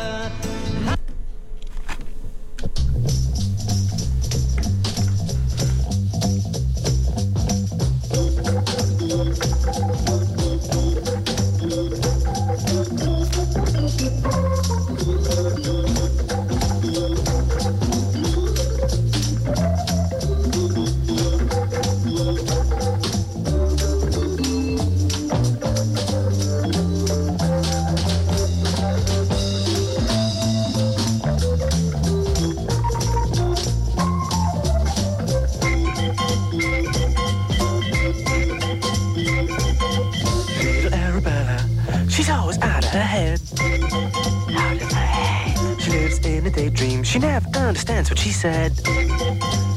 Understands 47.73 48.11
what 48.11 48.19
she 48.19 48.33
said. 48.33 48.71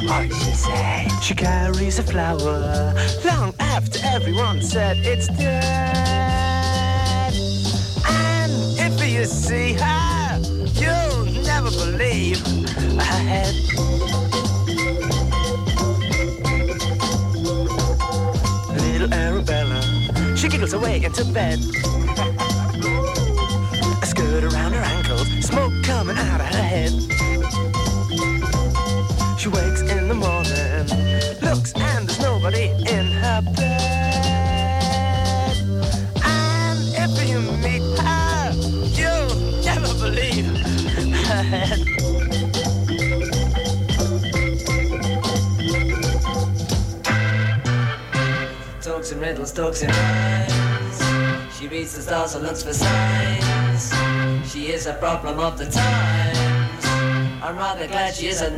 What 0.04 0.28
she 0.28 0.52
said? 0.52 1.10
She 1.24 1.34
carries 1.34 1.98
a 1.98 2.04
flower 2.04 2.94
long 3.24 3.54
after 3.58 4.00
everyone 4.04 4.62
said 4.62 4.98
it's 4.98 5.30
dead. 5.30 5.64
And 8.06 8.52
if 8.78 9.10
you 9.10 9.24
see 9.24 9.76
her, 9.76 10.40
you'll 10.76 11.44
never 11.46 11.72
believe 11.72 12.46
her 13.00 13.22
head. 13.32 13.56
Little 18.78 19.14
Arabella, 19.14 20.36
she 20.36 20.50
giggles 20.50 20.74
away 20.74 21.02
into 21.02 21.24
bed. 21.32 21.60
And 49.16 49.22
riddles, 49.22 49.52
talks 49.52 49.82
and 49.82 49.92
rhymes. 49.92 51.58
She 51.58 51.68
reads 51.68 51.96
the 51.96 52.02
stars 52.02 52.36
and 52.36 52.44
looks 52.44 52.64
for 52.64 52.74
signs. 52.74 53.94
She 54.52 54.68
is 54.68 54.88
a 54.88 54.94
problem 54.94 55.40
of 55.40 55.58
the 55.58 55.66
times. 55.66 56.86
I'm 57.42 57.58
rather 57.58 57.88
glad 57.88 58.14
she 58.14 58.28
is 58.28 58.42
a 58.42 58.50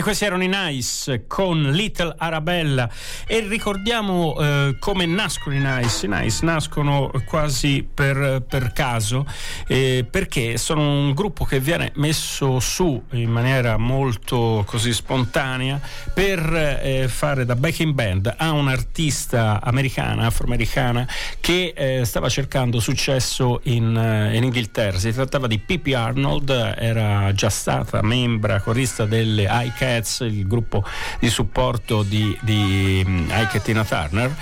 E 0.00 0.02
questi 0.02 0.24
erano 0.24 0.42
i 0.42 0.48
Nice 0.48 1.26
con 1.26 1.72
Little 1.72 2.14
Arabella 2.16 2.88
e 3.32 3.46
ricordiamo 3.46 4.36
eh, 4.40 4.74
come 4.80 5.06
nascono 5.06 5.54
i 5.54 5.60
Nice. 5.60 6.06
I 6.06 6.08
Nice 6.08 6.44
nascono 6.44 7.12
quasi 7.24 7.86
per, 7.94 8.42
per 8.42 8.72
caso 8.72 9.24
eh, 9.68 10.04
perché 10.10 10.58
sono 10.58 10.80
un 10.80 11.14
gruppo 11.14 11.44
che 11.44 11.60
viene 11.60 11.92
messo 11.94 12.58
su 12.58 13.00
in 13.12 13.30
maniera 13.30 13.76
molto 13.76 14.64
così 14.66 14.92
spontanea 14.92 15.80
per 16.12 16.40
eh, 16.82 17.06
fare 17.06 17.44
da 17.44 17.54
backing 17.54 17.92
band 17.92 18.34
a 18.36 18.50
un'artista 18.50 19.60
americana, 19.62 20.26
afroamericana 20.26 21.06
che 21.38 21.72
eh, 21.76 22.04
stava 22.04 22.28
cercando 22.28 22.80
successo 22.80 23.60
in, 23.64 23.96
eh, 23.96 24.36
in 24.36 24.42
Inghilterra. 24.42 24.98
Si 24.98 25.12
trattava 25.12 25.46
di 25.46 25.60
Pippi 25.60 25.94
Arnold, 25.94 26.50
era 26.76 27.32
già 27.32 27.48
stata 27.48 28.02
membra 28.02 28.60
corista 28.60 29.04
delle 29.04 29.46
iCats, 29.48 30.26
il 30.28 30.48
gruppo 30.48 30.84
di 31.20 31.28
supporto 31.28 32.02
di, 32.02 32.36
di 32.40 33.18
Ike 33.28 33.58
e 33.58 33.62
Tina 33.62 33.84
Turner, 33.84 34.34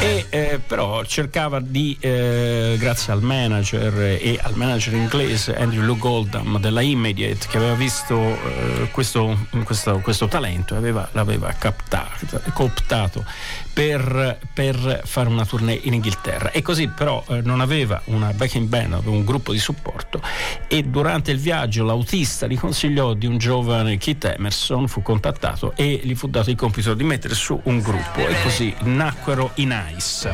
e 0.00 0.26
eh, 0.28 0.60
però 0.64 1.04
cercava 1.04 1.60
di, 1.60 1.96
eh, 2.00 2.76
grazie 2.78 3.12
al 3.12 3.22
manager 3.22 4.18
e 4.20 4.38
al 4.42 4.54
manager 4.56 4.94
inglese 4.94 5.56
Andrew 5.56 5.82
Lou 5.82 5.96
Goldham 5.96 6.58
della 6.58 6.80
Immediate, 6.80 7.46
che 7.48 7.56
aveva 7.56 7.74
visto 7.74 8.16
eh, 8.16 8.88
questo, 8.90 9.46
questo, 9.64 10.00
questo, 10.00 10.28
talento 10.28 10.76
aveva, 10.76 11.08
l'aveva 11.12 11.52
captato, 11.52 12.40
cooptato 12.52 13.24
per, 13.72 14.38
per, 14.52 15.02
fare 15.04 15.28
una 15.28 15.46
tournée 15.46 15.80
in 15.84 15.94
Inghilterra. 15.94 16.50
E 16.50 16.62
così 16.62 16.88
però 16.88 17.24
eh, 17.28 17.40
non 17.42 17.60
aveva 17.60 18.00
una 18.06 18.32
backing 18.32 18.68
band, 18.68 18.94
aveva 18.94 19.10
un 19.10 19.24
gruppo 19.24 19.52
di 19.52 19.58
supporto 19.58 20.20
e 20.68 20.82
durante 20.82 21.30
il 21.30 21.38
viaggio 21.38 21.84
l'autista 21.84 22.46
gli 22.46 22.58
consigliò 22.58 23.14
di 23.14 23.26
un 23.26 23.38
giovane 23.38 23.96
Keith 23.96 24.24
Emerson, 24.24 24.88
fu 24.88 25.02
contattato 25.02 25.72
e 25.76 26.00
gli 26.02 26.14
fu 26.14 26.28
dato 26.28 26.50
il 26.50 26.56
compito 26.56 26.94
di 26.94 27.04
mettere 27.04 27.34
su 27.34 27.58
un 27.64 27.80
gruppo 27.80 27.93
e 28.16 28.42
così 28.42 28.74
nacquero 28.82 29.50
i 29.54 29.64
Nice. 29.64 30.32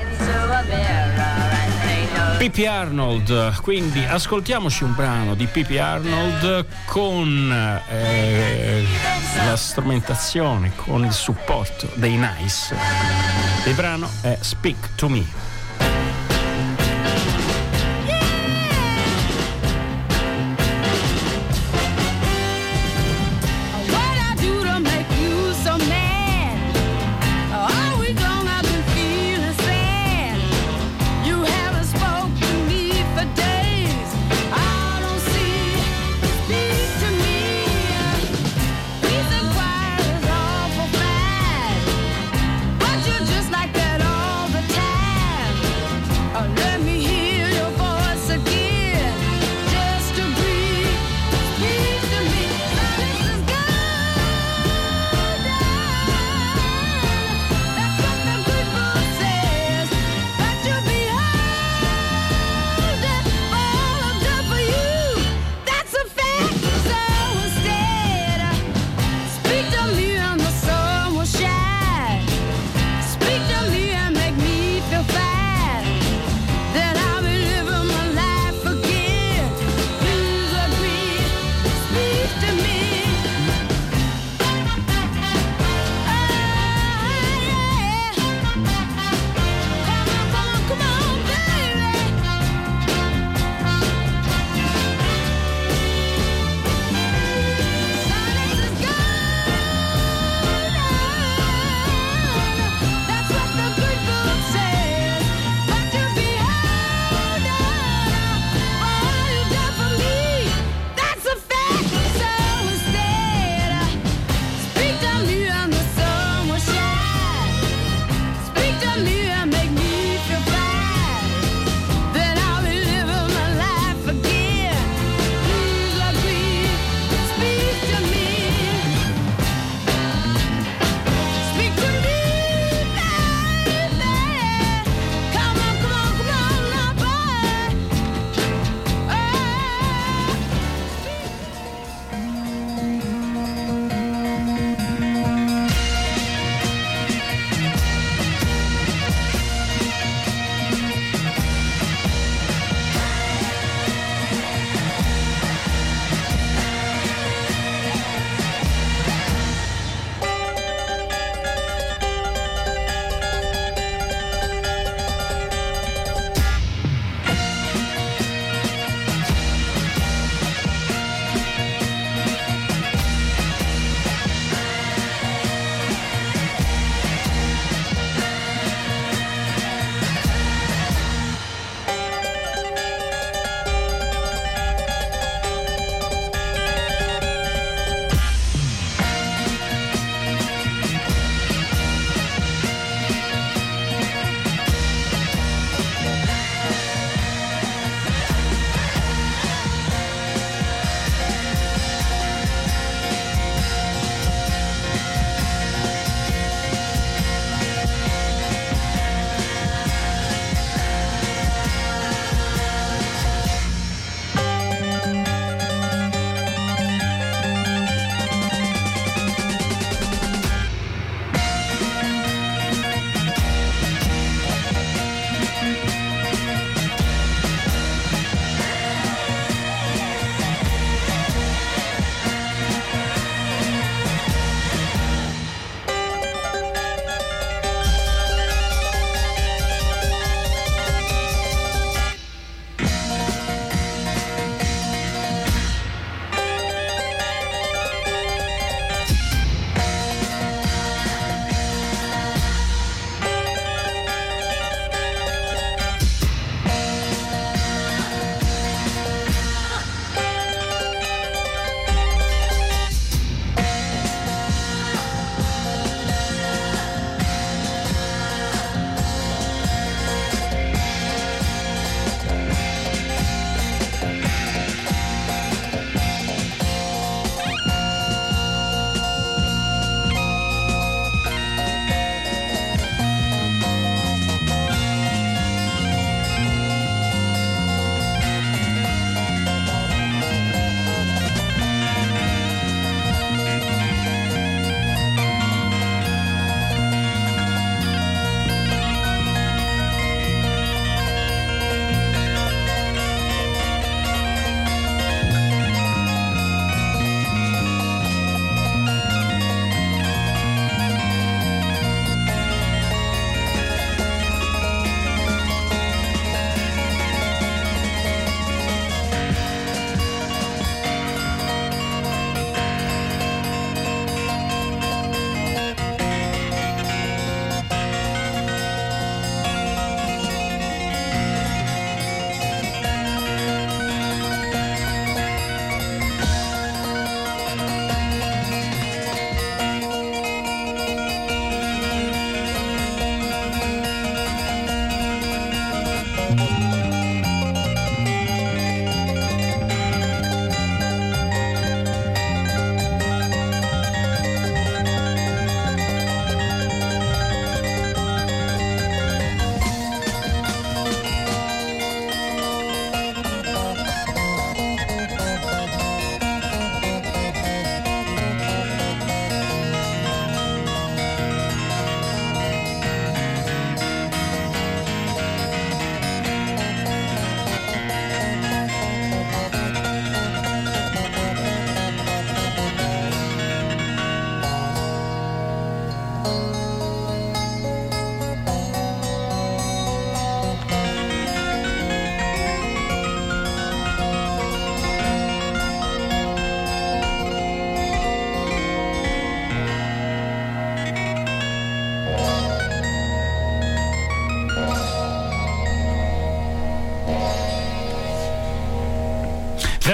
Pippi 2.39 2.67
Arnold, 2.67 3.61
quindi 3.61 4.03
ascoltiamoci 4.03 4.85
un 4.85 4.95
brano 4.95 5.35
di 5.35 5.47
Pippi 5.47 5.77
Arnold 5.77 6.65
con 6.87 7.79
eh, 7.89 8.85
la 9.45 9.57
strumentazione, 9.57 10.73
con 10.75 11.05
il 11.05 11.13
supporto 11.13 11.91
dei 11.95 12.17
Nice. 12.17 12.75
Il 13.67 13.75
brano 13.75 14.09
è 14.23 14.39
Speak 14.41 14.95
to 14.95 15.09
Me. 15.09 15.50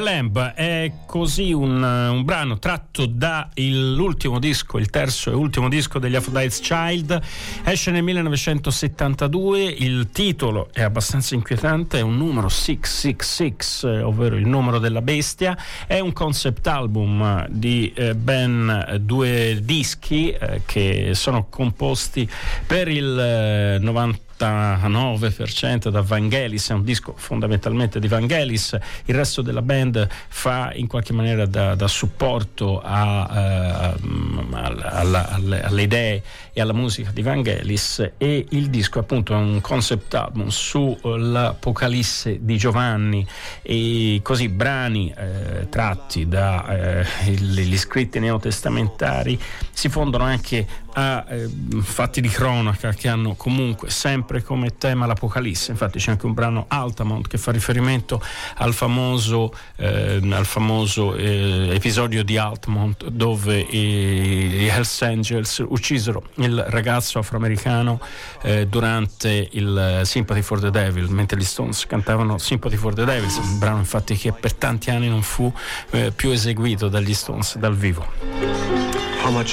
Lamb 0.06 0.52
è 0.52 0.92
così 1.04 1.52
un, 1.52 1.82
un 1.82 2.24
brano 2.24 2.60
tratto 2.60 3.06
dall'ultimo 3.06 4.38
disco, 4.38 4.78
il 4.78 4.88
terzo 4.88 5.32
e 5.32 5.34
ultimo 5.34 5.68
disco 5.68 5.98
degli 5.98 6.14
Aphrodite's 6.14 6.60
Child, 6.60 7.20
esce 7.64 7.90
nel 7.90 8.04
1972, 8.04 9.64
il 9.64 10.10
titolo 10.12 10.68
è 10.72 10.82
abbastanza 10.82 11.34
inquietante, 11.34 11.98
è 11.98 12.02
un 12.02 12.16
numero 12.16 12.48
666, 12.48 13.90
eh, 13.90 14.02
ovvero 14.02 14.36
il 14.36 14.46
numero 14.46 14.78
della 14.78 15.02
bestia, 15.02 15.58
è 15.88 15.98
un 15.98 16.12
concept 16.12 16.64
album 16.68 17.44
di 17.48 17.92
eh, 17.92 18.14
ben 18.14 19.00
due 19.00 19.58
dischi 19.60 20.30
eh, 20.30 20.62
che 20.64 21.10
sono 21.14 21.48
composti 21.50 22.30
per 22.64 22.86
il 22.86 23.18
eh, 23.18 23.78
90 23.80 24.25
99% 24.38 25.88
da 25.88 26.02
Vangelis, 26.02 26.70
è 26.70 26.74
un 26.74 26.84
disco 26.84 27.14
fondamentalmente 27.16 27.98
di 27.98 28.08
Vangelis, 28.08 28.76
il 29.06 29.14
resto 29.14 29.42
della 29.42 29.62
band 29.62 30.06
fa 30.28 30.72
in 30.74 30.86
qualche 30.86 31.12
maniera 31.12 31.46
da, 31.46 31.74
da 31.74 31.88
supporto 31.88 32.80
a, 32.82 33.94
uh, 33.96 34.46
alla, 34.52 35.30
alle, 35.30 35.62
alle, 35.62 35.82
idee 35.82 36.22
e 36.52 36.60
alla 36.60 36.72
musica 36.72 37.10
di 37.10 37.22
Vangelis. 37.22 38.12
E 38.18 38.46
il 38.50 38.68
disco 38.68 38.98
appunto 38.98 39.32
è 39.32 39.36
un 39.36 39.60
concept 39.60 40.14
album 40.14 40.48
sull'Apocalisse 40.48 42.38
di 42.40 42.56
Giovanni. 42.56 43.26
E 43.62 44.20
così 44.22 44.48
brani 44.48 45.12
eh, 45.16 45.68
tratti 45.68 46.28
dagli 46.28 47.72
eh, 47.72 47.76
scritti 47.76 48.18
neotestamentari 48.18 49.38
si 49.72 49.88
fondono 49.88 50.24
anche 50.24 50.66
a 50.94 51.24
eh, 51.28 51.48
fatti 51.80 52.20
di 52.20 52.28
cronaca 52.28 52.92
che 52.92 53.08
hanno 53.08 53.34
comunque 53.34 53.90
sempre 53.90 54.25
come 54.42 54.76
tema 54.76 55.06
l'Apocalisse. 55.06 55.70
Infatti 55.70 55.98
c'è 55.98 56.10
anche 56.10 56.26
un 56.26 56.34
brano 56.34 56.66
Altamont 56.68 57.26
che 57.26 57.38
fa 57.38 57.52
riferimento 57.52 58.20
al 58.56 58.74
famoso, 58.74 59.52
eh, 59.76 60.20
al 60.30 60.46
famoso 60.46 61.14
eh, 61.14 61.70
episodio 61.72 62.22
di 62.22 62.36
Altamont 62.36 63.08
dove 63.08 63.62
gli 63.62 64.66
Hells 64.66 65.02
Angels 65.02 65.64
uccisero 65.66 66.24
il 66.36 66.64
ragazzo 66.68 67.18
afroamericano 67.18 68.00
eh, 68.42 68.66
durante 68.66 69.48
il 69.52 70.00
Sympathy 70.04 70.42
for 70.42 70.60
the 70.60 70.70
Devil, 70.70 71.08
mentre 71.08 71.38
gli 71.38 71.44
Stones 71.44 71.86
cantavano 71.86 72.38
Sympathy 72.38 72.76
for 72.76 72.94
the 72.94 73.04
Devil, 73.04 73.30
un 73.40 73.58
brano 73.58 73.78
infatti 73.78 74.16
che 74.16 74.32
per 74.32 74.54
tanti 74.54 74.90
anni 74.90 75.08
non 75.08 75.22
fu 75.22 75.52
eh, 75.90 76.12
più 76.14 76.30
eseguito 76.30 76.88
dagli 76.88 77.14
Stones 77.14 77.56
dal 77.56 77.76
vivo. 77.76 78.95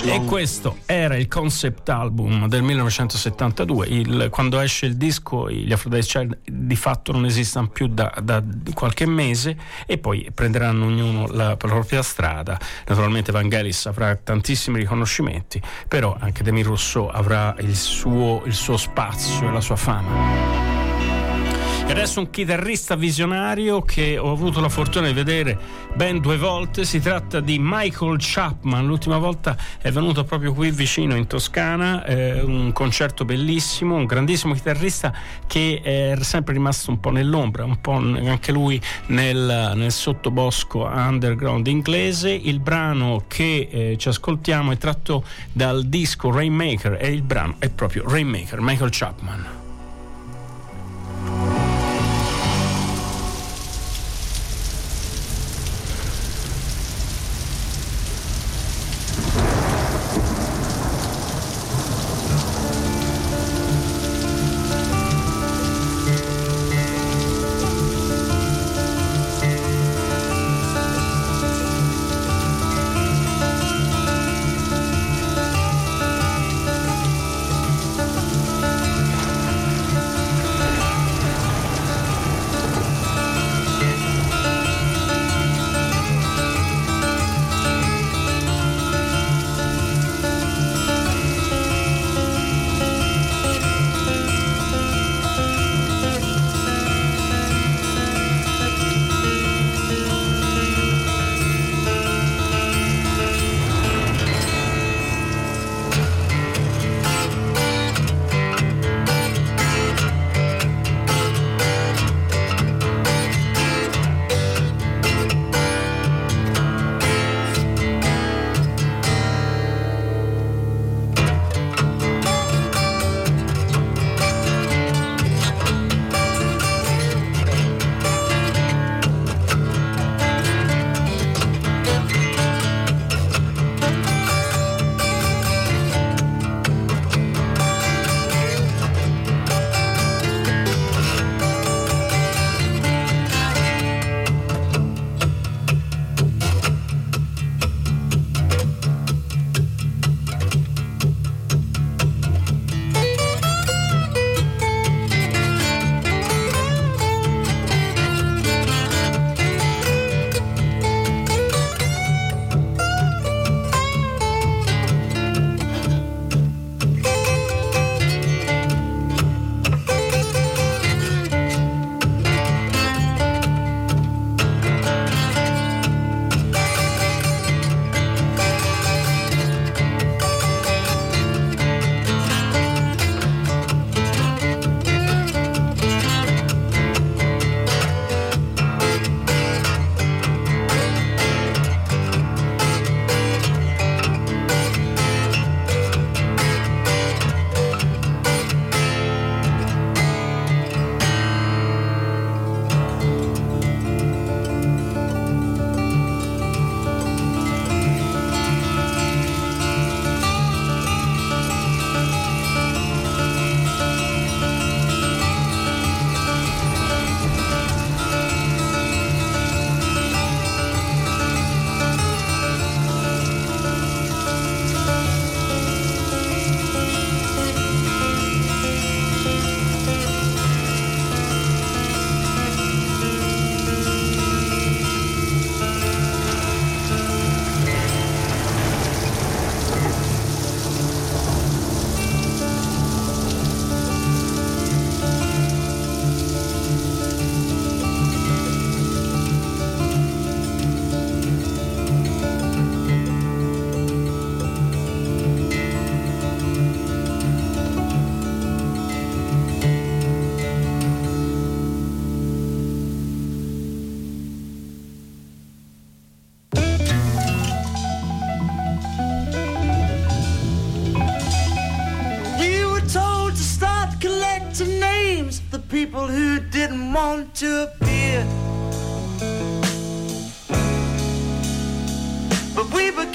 E 0.04 0.24
questo 0.26 0.78
era 0.86 1.16
il 1.16 1.28
concept 1.28 1.90
album 1.90 2.48
del 2.48 2.62
1972. 2.62 3.88
Il, 3.88 4.28
quando 4.30 4.60
esce 4.60 4.86
il 4.86 4.98
disco, 4.98 5.50
gli 5.50 5.74
Aphrodite 5.74 6.06
Child 6.06 6.38
di 6.46 6.76
fatto 6.76 7.12
non 7.12 7.26
esistono 7.26 7.70
più 7.70 7.88
da, 7.88 8.14
da, 8.22 8.44
qualche 8.76 9.08
mese 9.08 9.58
e 9.88 9.98
poi 9.98 10.30
prenderanno 10.32 10.86
ognuno 10.86 11.26
la, 11.28 11.58
propria 11.58 12.04
strada. 12.04 12.60
Naturalmente 12.86 13.32
Vangelis 13.32 13.88
avrà 13.88 14.16
tantissimi 14.16 14.78
riconoscimenti, 14.78 15.60
però 15.88 16.16
anche 16.20 16.44
Demi 16.44 16.62
Rousseau 16.62 17.08
avrà 17.08 17.56
il 17.60 17.76
suo, 17.76 18.44
il 18.46 18.54
suo 18.54 18.78
spazio 18.78 19.48
e 19.48 19.52
la 19.52 19.62
sua 19.62 19.76
fama. 19.76 20.73
E 21.86 21.92
adesso 21.92 22.22
un 22.22 22.30
chitarrista 22.30 22.96
visionario 22.96 23.82
che 23.82 24.18
ho 24.18 24.32
avuto 24.32 24.62
la 24.62 24.70
fortuna 24.70 25.08
di 25.08 25.14
vedere 25.14 25.60
ben 25.94 26.20
due 26.20 26.38
volte. 26.38 26.86
Si 26.86 27.00
tratta 27.00 27.42
di 27.42 27.58
Michael 27.60 28.16
Chapman. 28.20 28.86
L'ultima 28.86 29.18
volta 29.18 29.56
è 29.80 29.92
venuto 29.92 30.24
proprio 30.24 30.54
qui 30.54 30.72
vicino 30.72 31.16
in 31.16 31.28
Toscana. 31.28 32.06
Eh, 32.06 32.42
un 32.42 32.72
concerto 32.72 33.26
bellissimo, 33.26 33.96
un 33.96 34.06
grandissimo 34.06 34.54
chitarrista 34.54 35.14
che 35.46 35.82
è 35.84 36.16
sempre 36.22 36.54
rimasto 36.54 36.90
un 36.90 37.02
po' 37.02 37.12
nell'ombra, 37.12 37.66
un 37.66 37.80
po' 37.82 37.92
anche 37.92 38.54
lui 38.54 38.82
nel, 39.08 39.74
nel 39.76 39.92
sottobosco 39.92 40.86
underground 40.86 41.68
inglese. 41.68 42.32
Il 42.32 42.60
brano 42.60 43.26
che 43.28 43.68
eh, 43.70 43.98
ci 43.98 44.08
ascoltiamo 44.08 44.72
è 44.72 44.78
tratto 44.78 45.26
dal 45.52 45.84
disco 45.84 46.32
Rainmaker 46.32 46.98
e 47.00 47.12
il 47.12 47.24
brano 47.24 47.56
è 47.60 47.70
proprio 47.70 48.04
Rainmaker, 48.08 48.62
Michael 48.62 48.90
Chapman. 48.92 49.63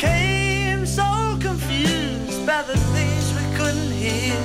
Became 0.00 0.86
so 0.86 1.36
confused 1.40 2.46
by 2.46 2.62
the 2.62 2.76
things 2.94 3.34
we 3.34 3.56
couldn't 3.56 3.90
hear. 3.90 4.38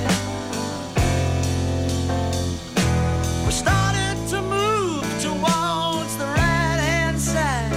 We 3.46 3.52
started 3.52 4.16
to 4.30 4.42
move 4.42 5.04
towards 5.22 6.16
the 6.16 6.26
right 6.26 6.80
hand 6.90 7.20
side 7.20 7.70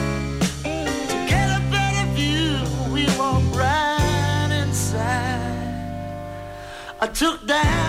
to 0.64 1.18
get 1.30 1.50
a 1.56 1.62
better 1.70 2.08
view. 2.16 2.58
We 2.92 3.06
walked 3.16 3.56
right 3.56 4.50
inside. 4.64 5.54
I 7.00 7.06
took 7.14 7.46
down 7.46 7.87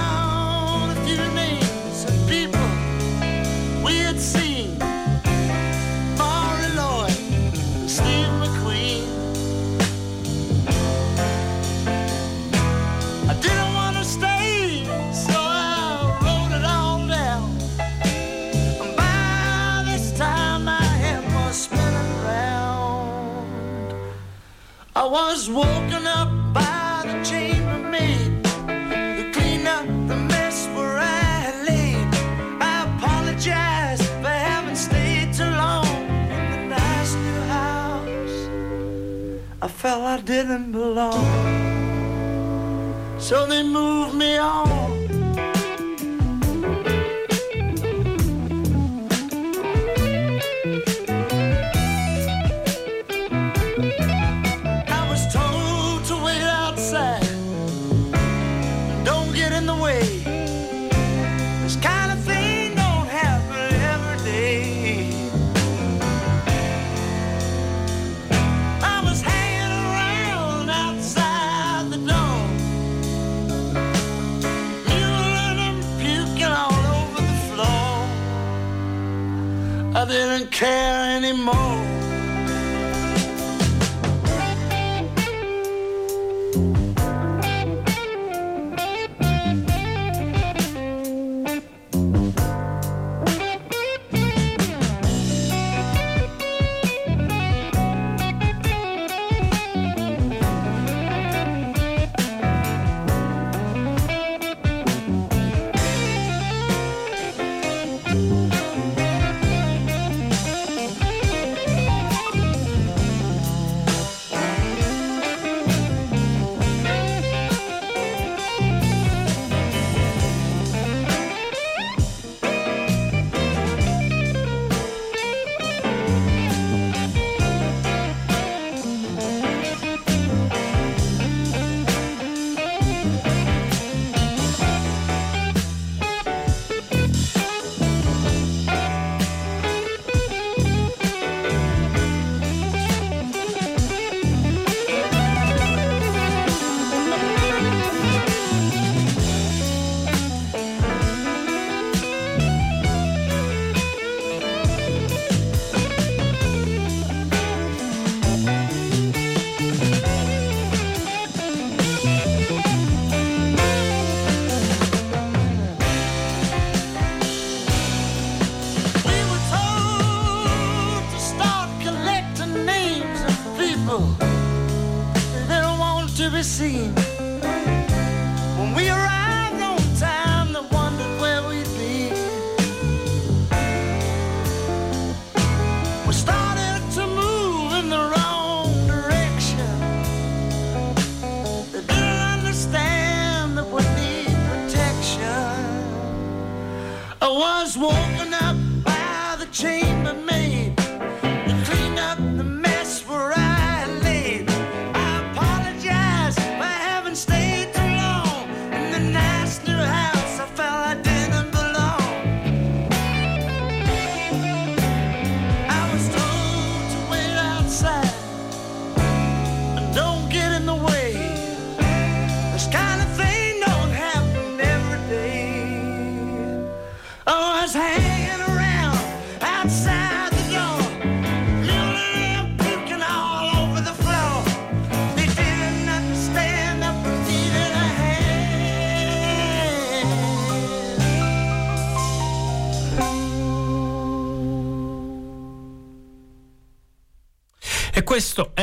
was 25.11 25.49
woken 25.49 26.07
up 26.07 26.29
by 26.53 27.03
the 27.07 27.25
chambermaid 27.25 28.47
who 29.17 29.33
cleaned 29.33 29.67
up 29.67 29.87
the 30.07 30.17
mess 30.17 30.67
where 30.75 30.99
I 30.99 31.23
had 31.45 31.67
laid. 31.67 32.09
I 32.61 32.85
apologize 32.95 34.03
for 34.21 34.29
having 34.29 34.77
stayed 34.77 35.33
too 35.33 35.49
long 35.49 35.87
in 35.87 36.51
the 36.53 36.77
nice 36.77 37.15
new 37.15 37.41
house. 37.57 38.49
I 39.63 39.69
felt 39.69 40.03
I 40.03 40.21
didn't 40.21 40.73
belong. 40.73 41.25
So 43.19 43.47
they 43.47 43.63
moved 43.63 44.15
me 44.15 44.37
on. 44.37 44.98
Care 80.59 81.19
anymore. 81.19 81.68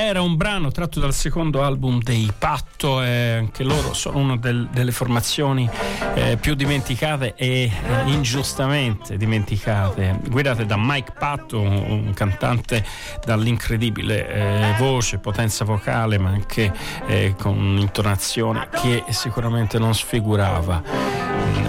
Era 0.05 0.21
un 0.21 0.35
brano 0.35 0.71
tratto 0.71 0.99
dal 0.99 1.13
secondo 1.13 1.63
album 1.63 2.01
dei 2.01 2.31
Patto, 2.37 3.01
e 3.01 3.31
anche 3.37 3.63
loro 3.63 3.93
sono 3.93 4.17
una 4.19 4.37
del- 4.37 4.67
delle 4.71 4.91
formazioni 4.91 5.69
eh, 6.13 6.37
più 6.37 6.53
dimenticate 6.55 7.33
e 7.35 7.63
eh, 7.63 7.71
ingiustamente 8.11 9.17
dimenticate, 9.17 10.19
guidate 10.27 10.65
da 10.65 10.75
Mike 10.77 11.13
Patto, 11.17 11.59
un, 11.59 11.75
un 12.05 12.13
cantante 12.13 12.85
dall'incredibile 13.25 14.27
eh, 14.27 14.75
voce, 14.77 15.17
potenza 15.17 15.65
vocale, 15.65 16.17
ma 16.17 16.29
anche 16.29 16.71
eh, 17.07 17.35
con 17.37 17.57
un'intonazione 17.57 18.67
che 18.71 19.03
sicuramente 19.09 19.79
non 19.79 19.93
sfigurava 19.95 20.81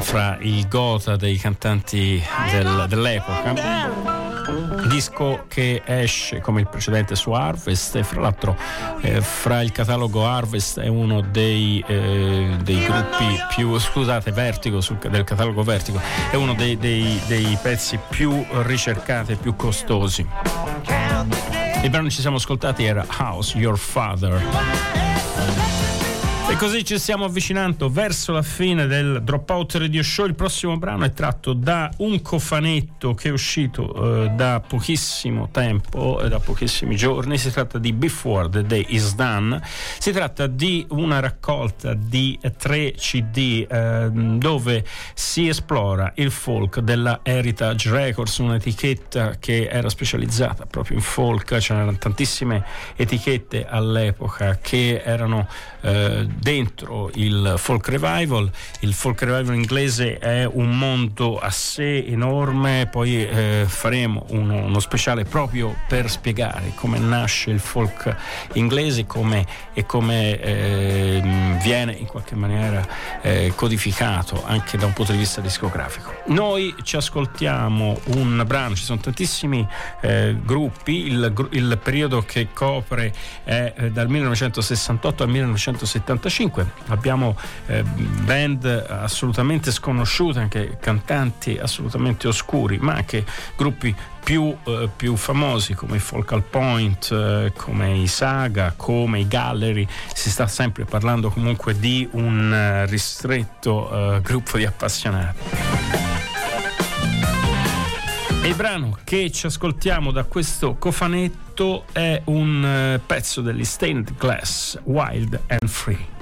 fra 0.01 0.37
il 0.41 0.69
gota 0.69 1.17
dei 1.17 1.37
cantanti 1.39 2.23
del- 2.53 2.85
dell'epoca. 2.89 4.26
Disco 4.89 5.45
che 5.49 5.83
esce 5.85 6.41
come 6.41 6.61
il 6.61 6.69
precedente 6.69 7.15
su 7.17 7.33
Harvest 7.33 7.97
e 7.97 8.05
fra 8.05 8.21
l'altro 8.21 8.57
eh, 9.01 9.21
fra 9.21 9.61
il 9.63 9.73
catalogo 9.73 10.27
Harvest 10.27 10.81
è 10.81 10.89
uno 10.89 11.21
dei, 11.21 11.83
eh, 11.87 12.57
dei 12.63 12.85
gruppi 12.85 13.39
più, 13.55 13.79
scusate, 13.79 14.31
Vertigo 14.33 14.81
sul- 14.81 14.99
del 14.99 15.25
catalogo 15.25 15.63
Vertigo 15.63 16.01
è 16.31 16.37
uno 16.37 16.55
dei, 16.55 16.77
dei- 16.77 17.21
dei 17.27 17.59
pezzi 17.61 17.99
più 18.09 18.45
ricercati 18.63 19.33
e 19.33 19.37
più 19.37 19.57
costosi. 19.57 20.27
Il 21.83 21.91
brano 21.91 22.09
che 22.09 22.15
ci 22.15 22.21
siamo 22.21 22.37
ascoltati 22.37 22.85
era 22.85 23.05
House 23.19 23.57
Your 23.57 23.79
Father. 23.79 24.43
E 26.49 26.55
così 26.55 26.85
ci 26.85 26.97
stiamo 26.97 27.25
avvicinando 27.25 27.91
verso 27.91 28.31
la 28.31 28.41
fine 28.41 28.87
del 28.87 29.21
Dropout 29.25 29.75
Radio 29.75 30.01
Show. 30.05 30.27
Il 30.27 30.37
prossimo 30.37 30.79
brano 30.79 31.05
è 31.05 31.11
tratto 31.11 31.53
da 31.53 31.91
un 31.99 32.23
cofanetto 32.23 33.15
che 33.15 33.31
è 33.31 33.33
uscito 33.33 34.23
eh, 34.23 34.29
da 34.29 34.63
pochissimo 34.67 35.49
tempo, 35.51 36.21
eh, 36.21 36.29
da 36.29 36.39
pochissimi 36.39 36.95
giorni. 36.95 37.37
Si 37.37 37.51
tratta 37.51 37.79
di 37.79 37.93
Before 37.93 38.49
the 38.49 38.63
Day 38.63 38.87
is 38.91 39.17
Done. 39.17 39.61
Si 39.99 40.13
tratta 40.13 40.47
di 40.47 40.87
una 40.91 41.19
raccolta 41.19 41.95
di 41.95 42.39
tre 42.57 42.93
CD 42.93 43.67
eh, 43.69 44.09
dove 44.13 44.85
si 45.15 45.49
esplora 45.49 46.13
il 46.15 46.31
folk 46.31 46.79
della 46.79 47.21
Heritage 47.25 47.91
Records, 47.91 48.39
un'etichetta 48.39 49.39
che 49.41 49.67
era 49.67 49.89
specializzata 49.89 50.65
proprio 50.65 50.97
in 50.97 51.03
folk. 51.03 51.57
C'erano 51.57 51.99
tantissime 51.99 52.65
etichette 52.95 53.67
all'epoca 53.67 54.59
che 54.63 55.03
erano 55.05 55.49
eh, 55.81 56.35
dentro 56.39 57.11
il 57.15 57.55
folk 57.57 57.89
revival. 57.89 58.51
Il 58.81 58.93
folk 58.93 59.23
revival 59.23 59.55
inglese 59.55 60.19
è 60.19 60.45
un 60.45 60.77
mondo 60.77 61.39
a 61.39 61.51
sé 61.51 62.05
enorme, 62.07 62.89
poi 62.91 63.27
eh, 63.27 63.65
faremo 63.67 64.27
uno, 64.31 64.65
uno 64.65 64.81
speciale 64.81 65.25
proprio 65.25 65.75
per 65.89 66.11
spiegare 66.11 66.73
come 66.75 66.99
nasce 66.99 67.51
il 67.51 67.61
folk 67.61 68.15
inglese 68.55 69.07
come, 69.07 69.47
e 69.73 69.85
come 69.87 70.41
eh, 70.41 71.57
viene 71.63 71.93
in 71.93 72.07
qualche 72.07 72.35
maniera 72.35 72.87
eh, 73.23 73.53
codificato 73.55 74.45
anche 74.45 74.77
da 74.77 74.87
un 74.87 74.93
punto 74.93 75.13
di 75.13 75.19
vista 75.19 75.41
discografico. 75.41 76.15
Noi 76.27 76.75
ci 76.83 76.97
ascoltiamo 76.97 78.01
un 78.17 78.43
brano, 78.47 78.75
ci 78.75 78.85
sono 78.85 79.01
tantissimi 79.01 79.67
eh, 80.01 80.37
gruppi, 80.43 81.07
il, 81.07 81.49
il 81.51 81.79
periodo 81.83 82.23
che 82.23 82.49
copre 82.53 83.13
è 83.45 83.75
eh, 83.77 83.91
dal 83.91 84.09
1968 84.09 85.23
al 85.23 85.29
1975. 86.27 86.67
Abbiamo 86.89 87.37
eh, 87.67 87.83
band 87.83 88.65
assolutamente 88.89 89.71
sconosciute, 89.71 90.39
anche 90.41 90.77
cantanti 90.81 91.59
assolutamente 91.59 92.29
oscuri, 92.29 92.79
ma 92.79 92.95
anche 92.95 93.25
gruppi 93.57 93.95
più, 94.23 94.55
eh, 94.65 94.89
più 94.95 95.17
famosi 95.17 95.75
come 95.75 95.97
i 95.97 96.01
Focal 96.01 96.43
Point, 96.43 97.11
eh, 97.13 97.53
come 97.57 97.97
i 97.97 98.07
Saga, 98.09 98.75
come 98.77 99.21
i 99.21 99.29
Gallery. 99.29 99.87
Si 100.13 100.31
sta 100.31 100.47
sempre 100.47 100.85
parlando 100.85 101.31
comunque 101.31 101.79
di 101.79 102.09
un 102.13 102.53
eh, 102.53 102.87
ristretto 102.87 104.17
eh, 104.17 104.21
gruppo 104.21 104.59
di 104.59 104.65
appassionati. 104.65 106.15
E 108.47 108.51
il 108.51 108.55
brano 108.55 108.97
che 109.03 109.33
ci 109.33 109.47
ascoltiamo 109.47 110.13
da 110.13 110.23
questo 110.23 110.77
cofanetto 110.77 111.85
è 111.91 112.23
un 112.27 112.65
eh, 112.65 113.01
pezzo 113.05 113.41
degli 113.41 113.65
Stained 113.65 114.17
Glass, 114.17 114.79
Wild 114.85 115.41
and 115.49 115.69
Free. 115.69 116.16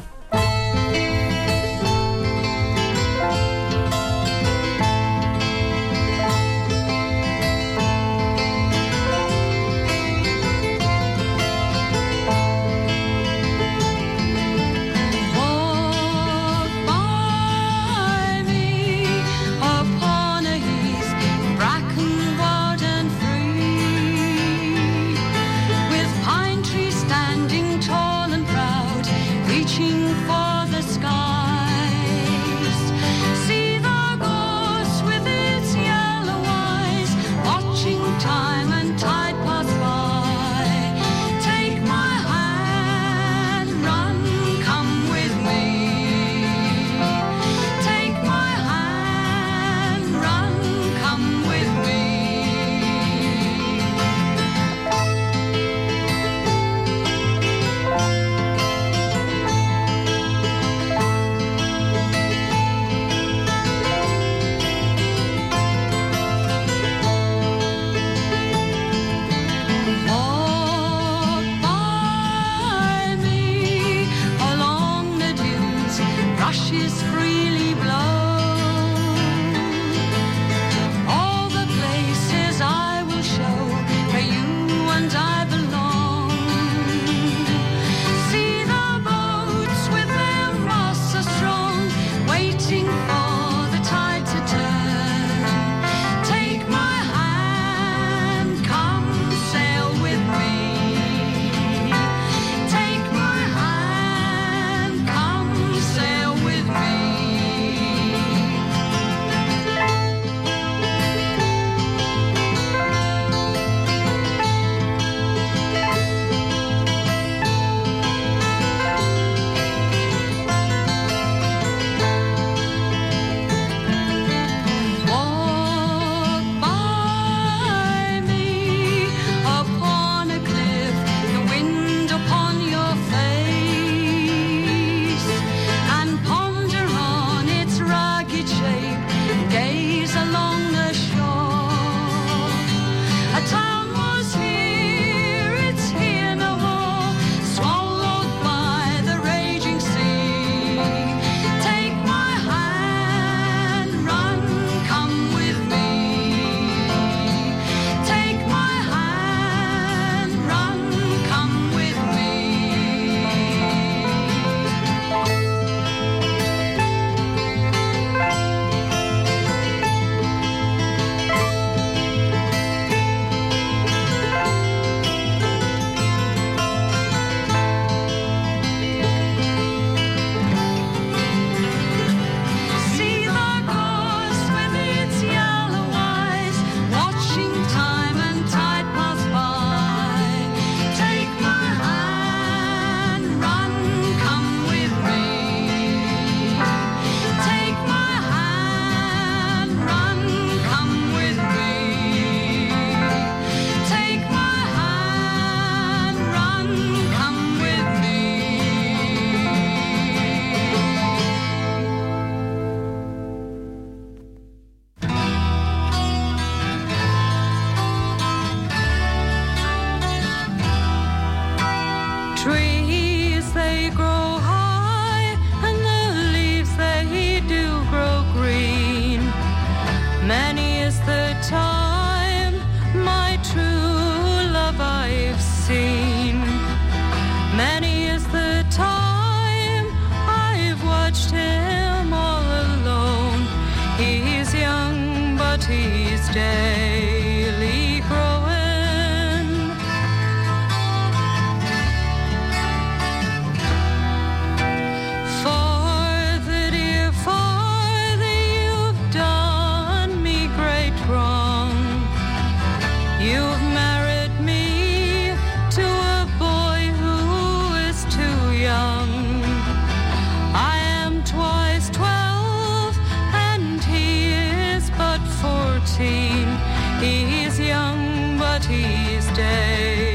He's 275.97 277.61
young, 277.61 278.36
but 278.36 278.64
he's 278.64 279.26
daily 279.28 280.13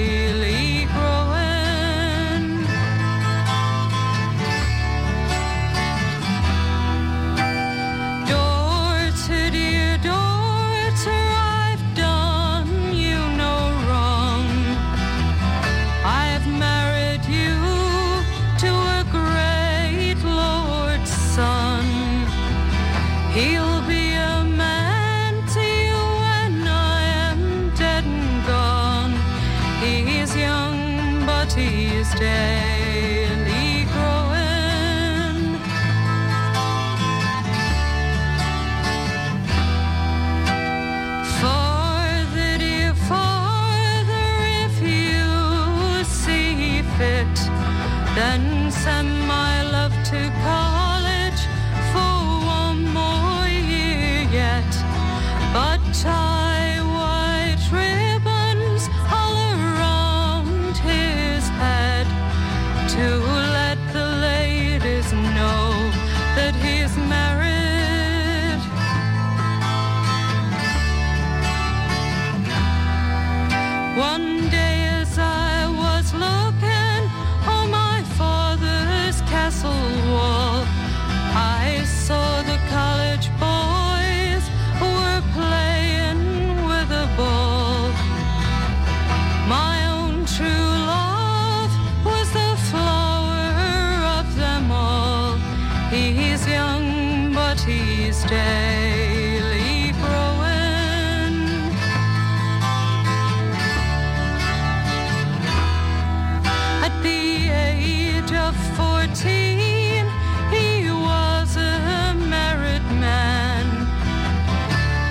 At 106.82 107.04
the 107.04 107.50
age 107.50 108.32
of 108.32 108.56
14, 108.78 110.06
he 110.50 110.90
was 110.90 111.58
a 111.58 112.16
married 112.36 112.88
man. 113.06 113.66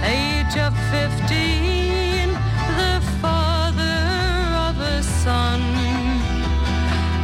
Age 0.03 0.57
of 0.57 0.73
15, 0.91 2.29
the 2.81 2.97
father 3.21 4.01
of 4.66 4.81
a 4.81 5.03
son. 5.03 5.61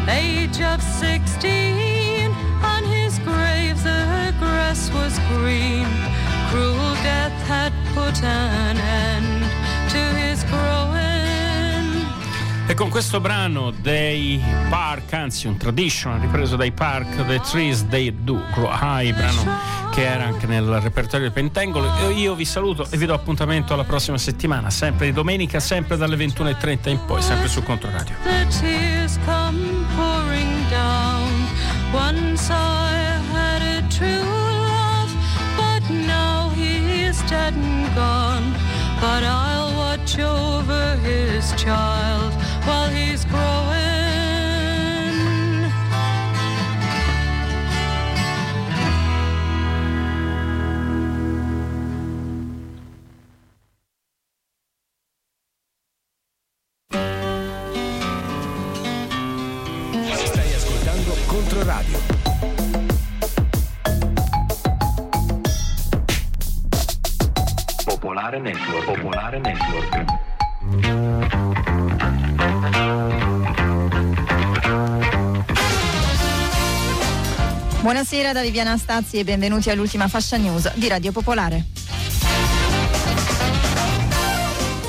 Age 0.09 0.61
of 0.61 0.83
16, 0.83 2.31
on 2.63 2.85
his 2.85 3.19
grave 3.21 3.83
the 3.83 4.35
grass 4.39 4.91
was 4.93 5.19
green. 5.33 5.87
Cruel 6.51 6.95
death 7.03 7.37
had 7.49 7.73
put 7.95 8.23
an 8.23 8.54
E 12.75 12.77
con 12.77 12.89
questo 12.89 13.21
brano 13.21 13.71
dei 13.71 14.43
Park, 14.69 15.13
anzi 15.13 15.47
un 15.47 15.57
traditional 15.57 16.19
ripreso 16.19 16.57
dai 16.57 16.73
Park, 16.73 17.25
The 17.25 17.39
Trees 17.39 17.87
They 17.87 18.13
Do 18.25 18.43
Grow 18.53 18.69
High, 18.69 19.15
brano 19.15 19.57
che 19.93 20.05
era 20.05 20.25
anche 20.25 20.47
nel 20.47 20.81
repertorio 20.81 21.27
del 21.27 21.31
Pentangolo. 21.31 22.11
Io 22.11 22.35
vi 22.35 22.45
saluto 22.45 22.85
e 22.91 22.97
vi 22.97 23.07
do 23.07 23.15
appuntamento 23.15 23.75
alla 23.75 23.85
prossima 23.85 24.19
settimana, 24.19 24.71
sempre 24.71 25.07
di 25.07 25.13
domenica, 25.13 25.61
sempre 25.61 25.97
dalle 25.97 26.17
21.30 26.17 26.89
in 26.89 26.99
poi, 27.07 27.23
sempre 27.23 27.47
su 27.47 27.63
Controradio. 27.63 28.17
But 39.01 39.23
I'll 39.23 39.77
watch 39.77 40.19
over 40.19 40.97
his 41.05 41.53
child 41.63 42.44
while 42.65 42.89
he's 42.89 43.25
growing. 43.27 43.43
Stai 60.25 60.55
ascoltando 60.55 61.15
Controradio. 61.27 61.99
Popolare 67.85 68.39
Network. 68.39 68.85
Popolare 68.85 69.39
Network. 69.39 70.23
Buonasera 77.85 78.33
da 78.33 78.41
Viviana 78.41 78.79
Stazzi 78.79 79.19
e 79.19 79.25
benvenuti 79.25 79.69
all'ultima 79.69 80.09
fascia 80.09 80.39
news 80.39 80.73
di 80.73 80.89
Radio 80.89 81.13
Popolare. 81.13 81.67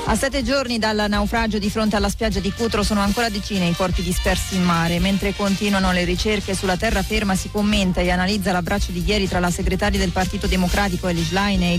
A 0.05 0.15
sette 0.15 0.43
giorni 0.43 0.79
dal 0.79 1.07
naufragio 1.09 1.57
di 1.57 1.69
fronte 1.69 1.97
alla 1.97 2.07
spiaggia 2.07 2.39
di 2.39 2.53
Cutro 2.53 2.83
sono 2.83 3.01
ancora 3.01 3.27
decine 3.27 3.67
i 3.67 3.75
corpi 3.75 4.01
dispersi 4.01 4.55
in 4.55 4.63
mare. 4.63 4.99
Mentre 4.99 5.35
continuano 5.35 5.91
le 5.91 6.05
ricerche 6.05 6.55
sulla 6.55 6.77
terraferma 6.77 7.35
si 7.35 7.49
commenta 7.49 7.99
e 7.99 8.11
analizza 8.11 8.53
l'abbraccio 8.53 8.93
di 8.93 9.03
ieri 9.05 9.27
tra 9.27 9.41
la 9.41 9.51
segretaria 9.51 9.99
del 9.99 10.11
Partito 10.11 10.47
Democratico 10.47 11.09
Elis 11.09 11.31
Line 11.31 11.65
e 11.65 11.71
il 11.71 11.73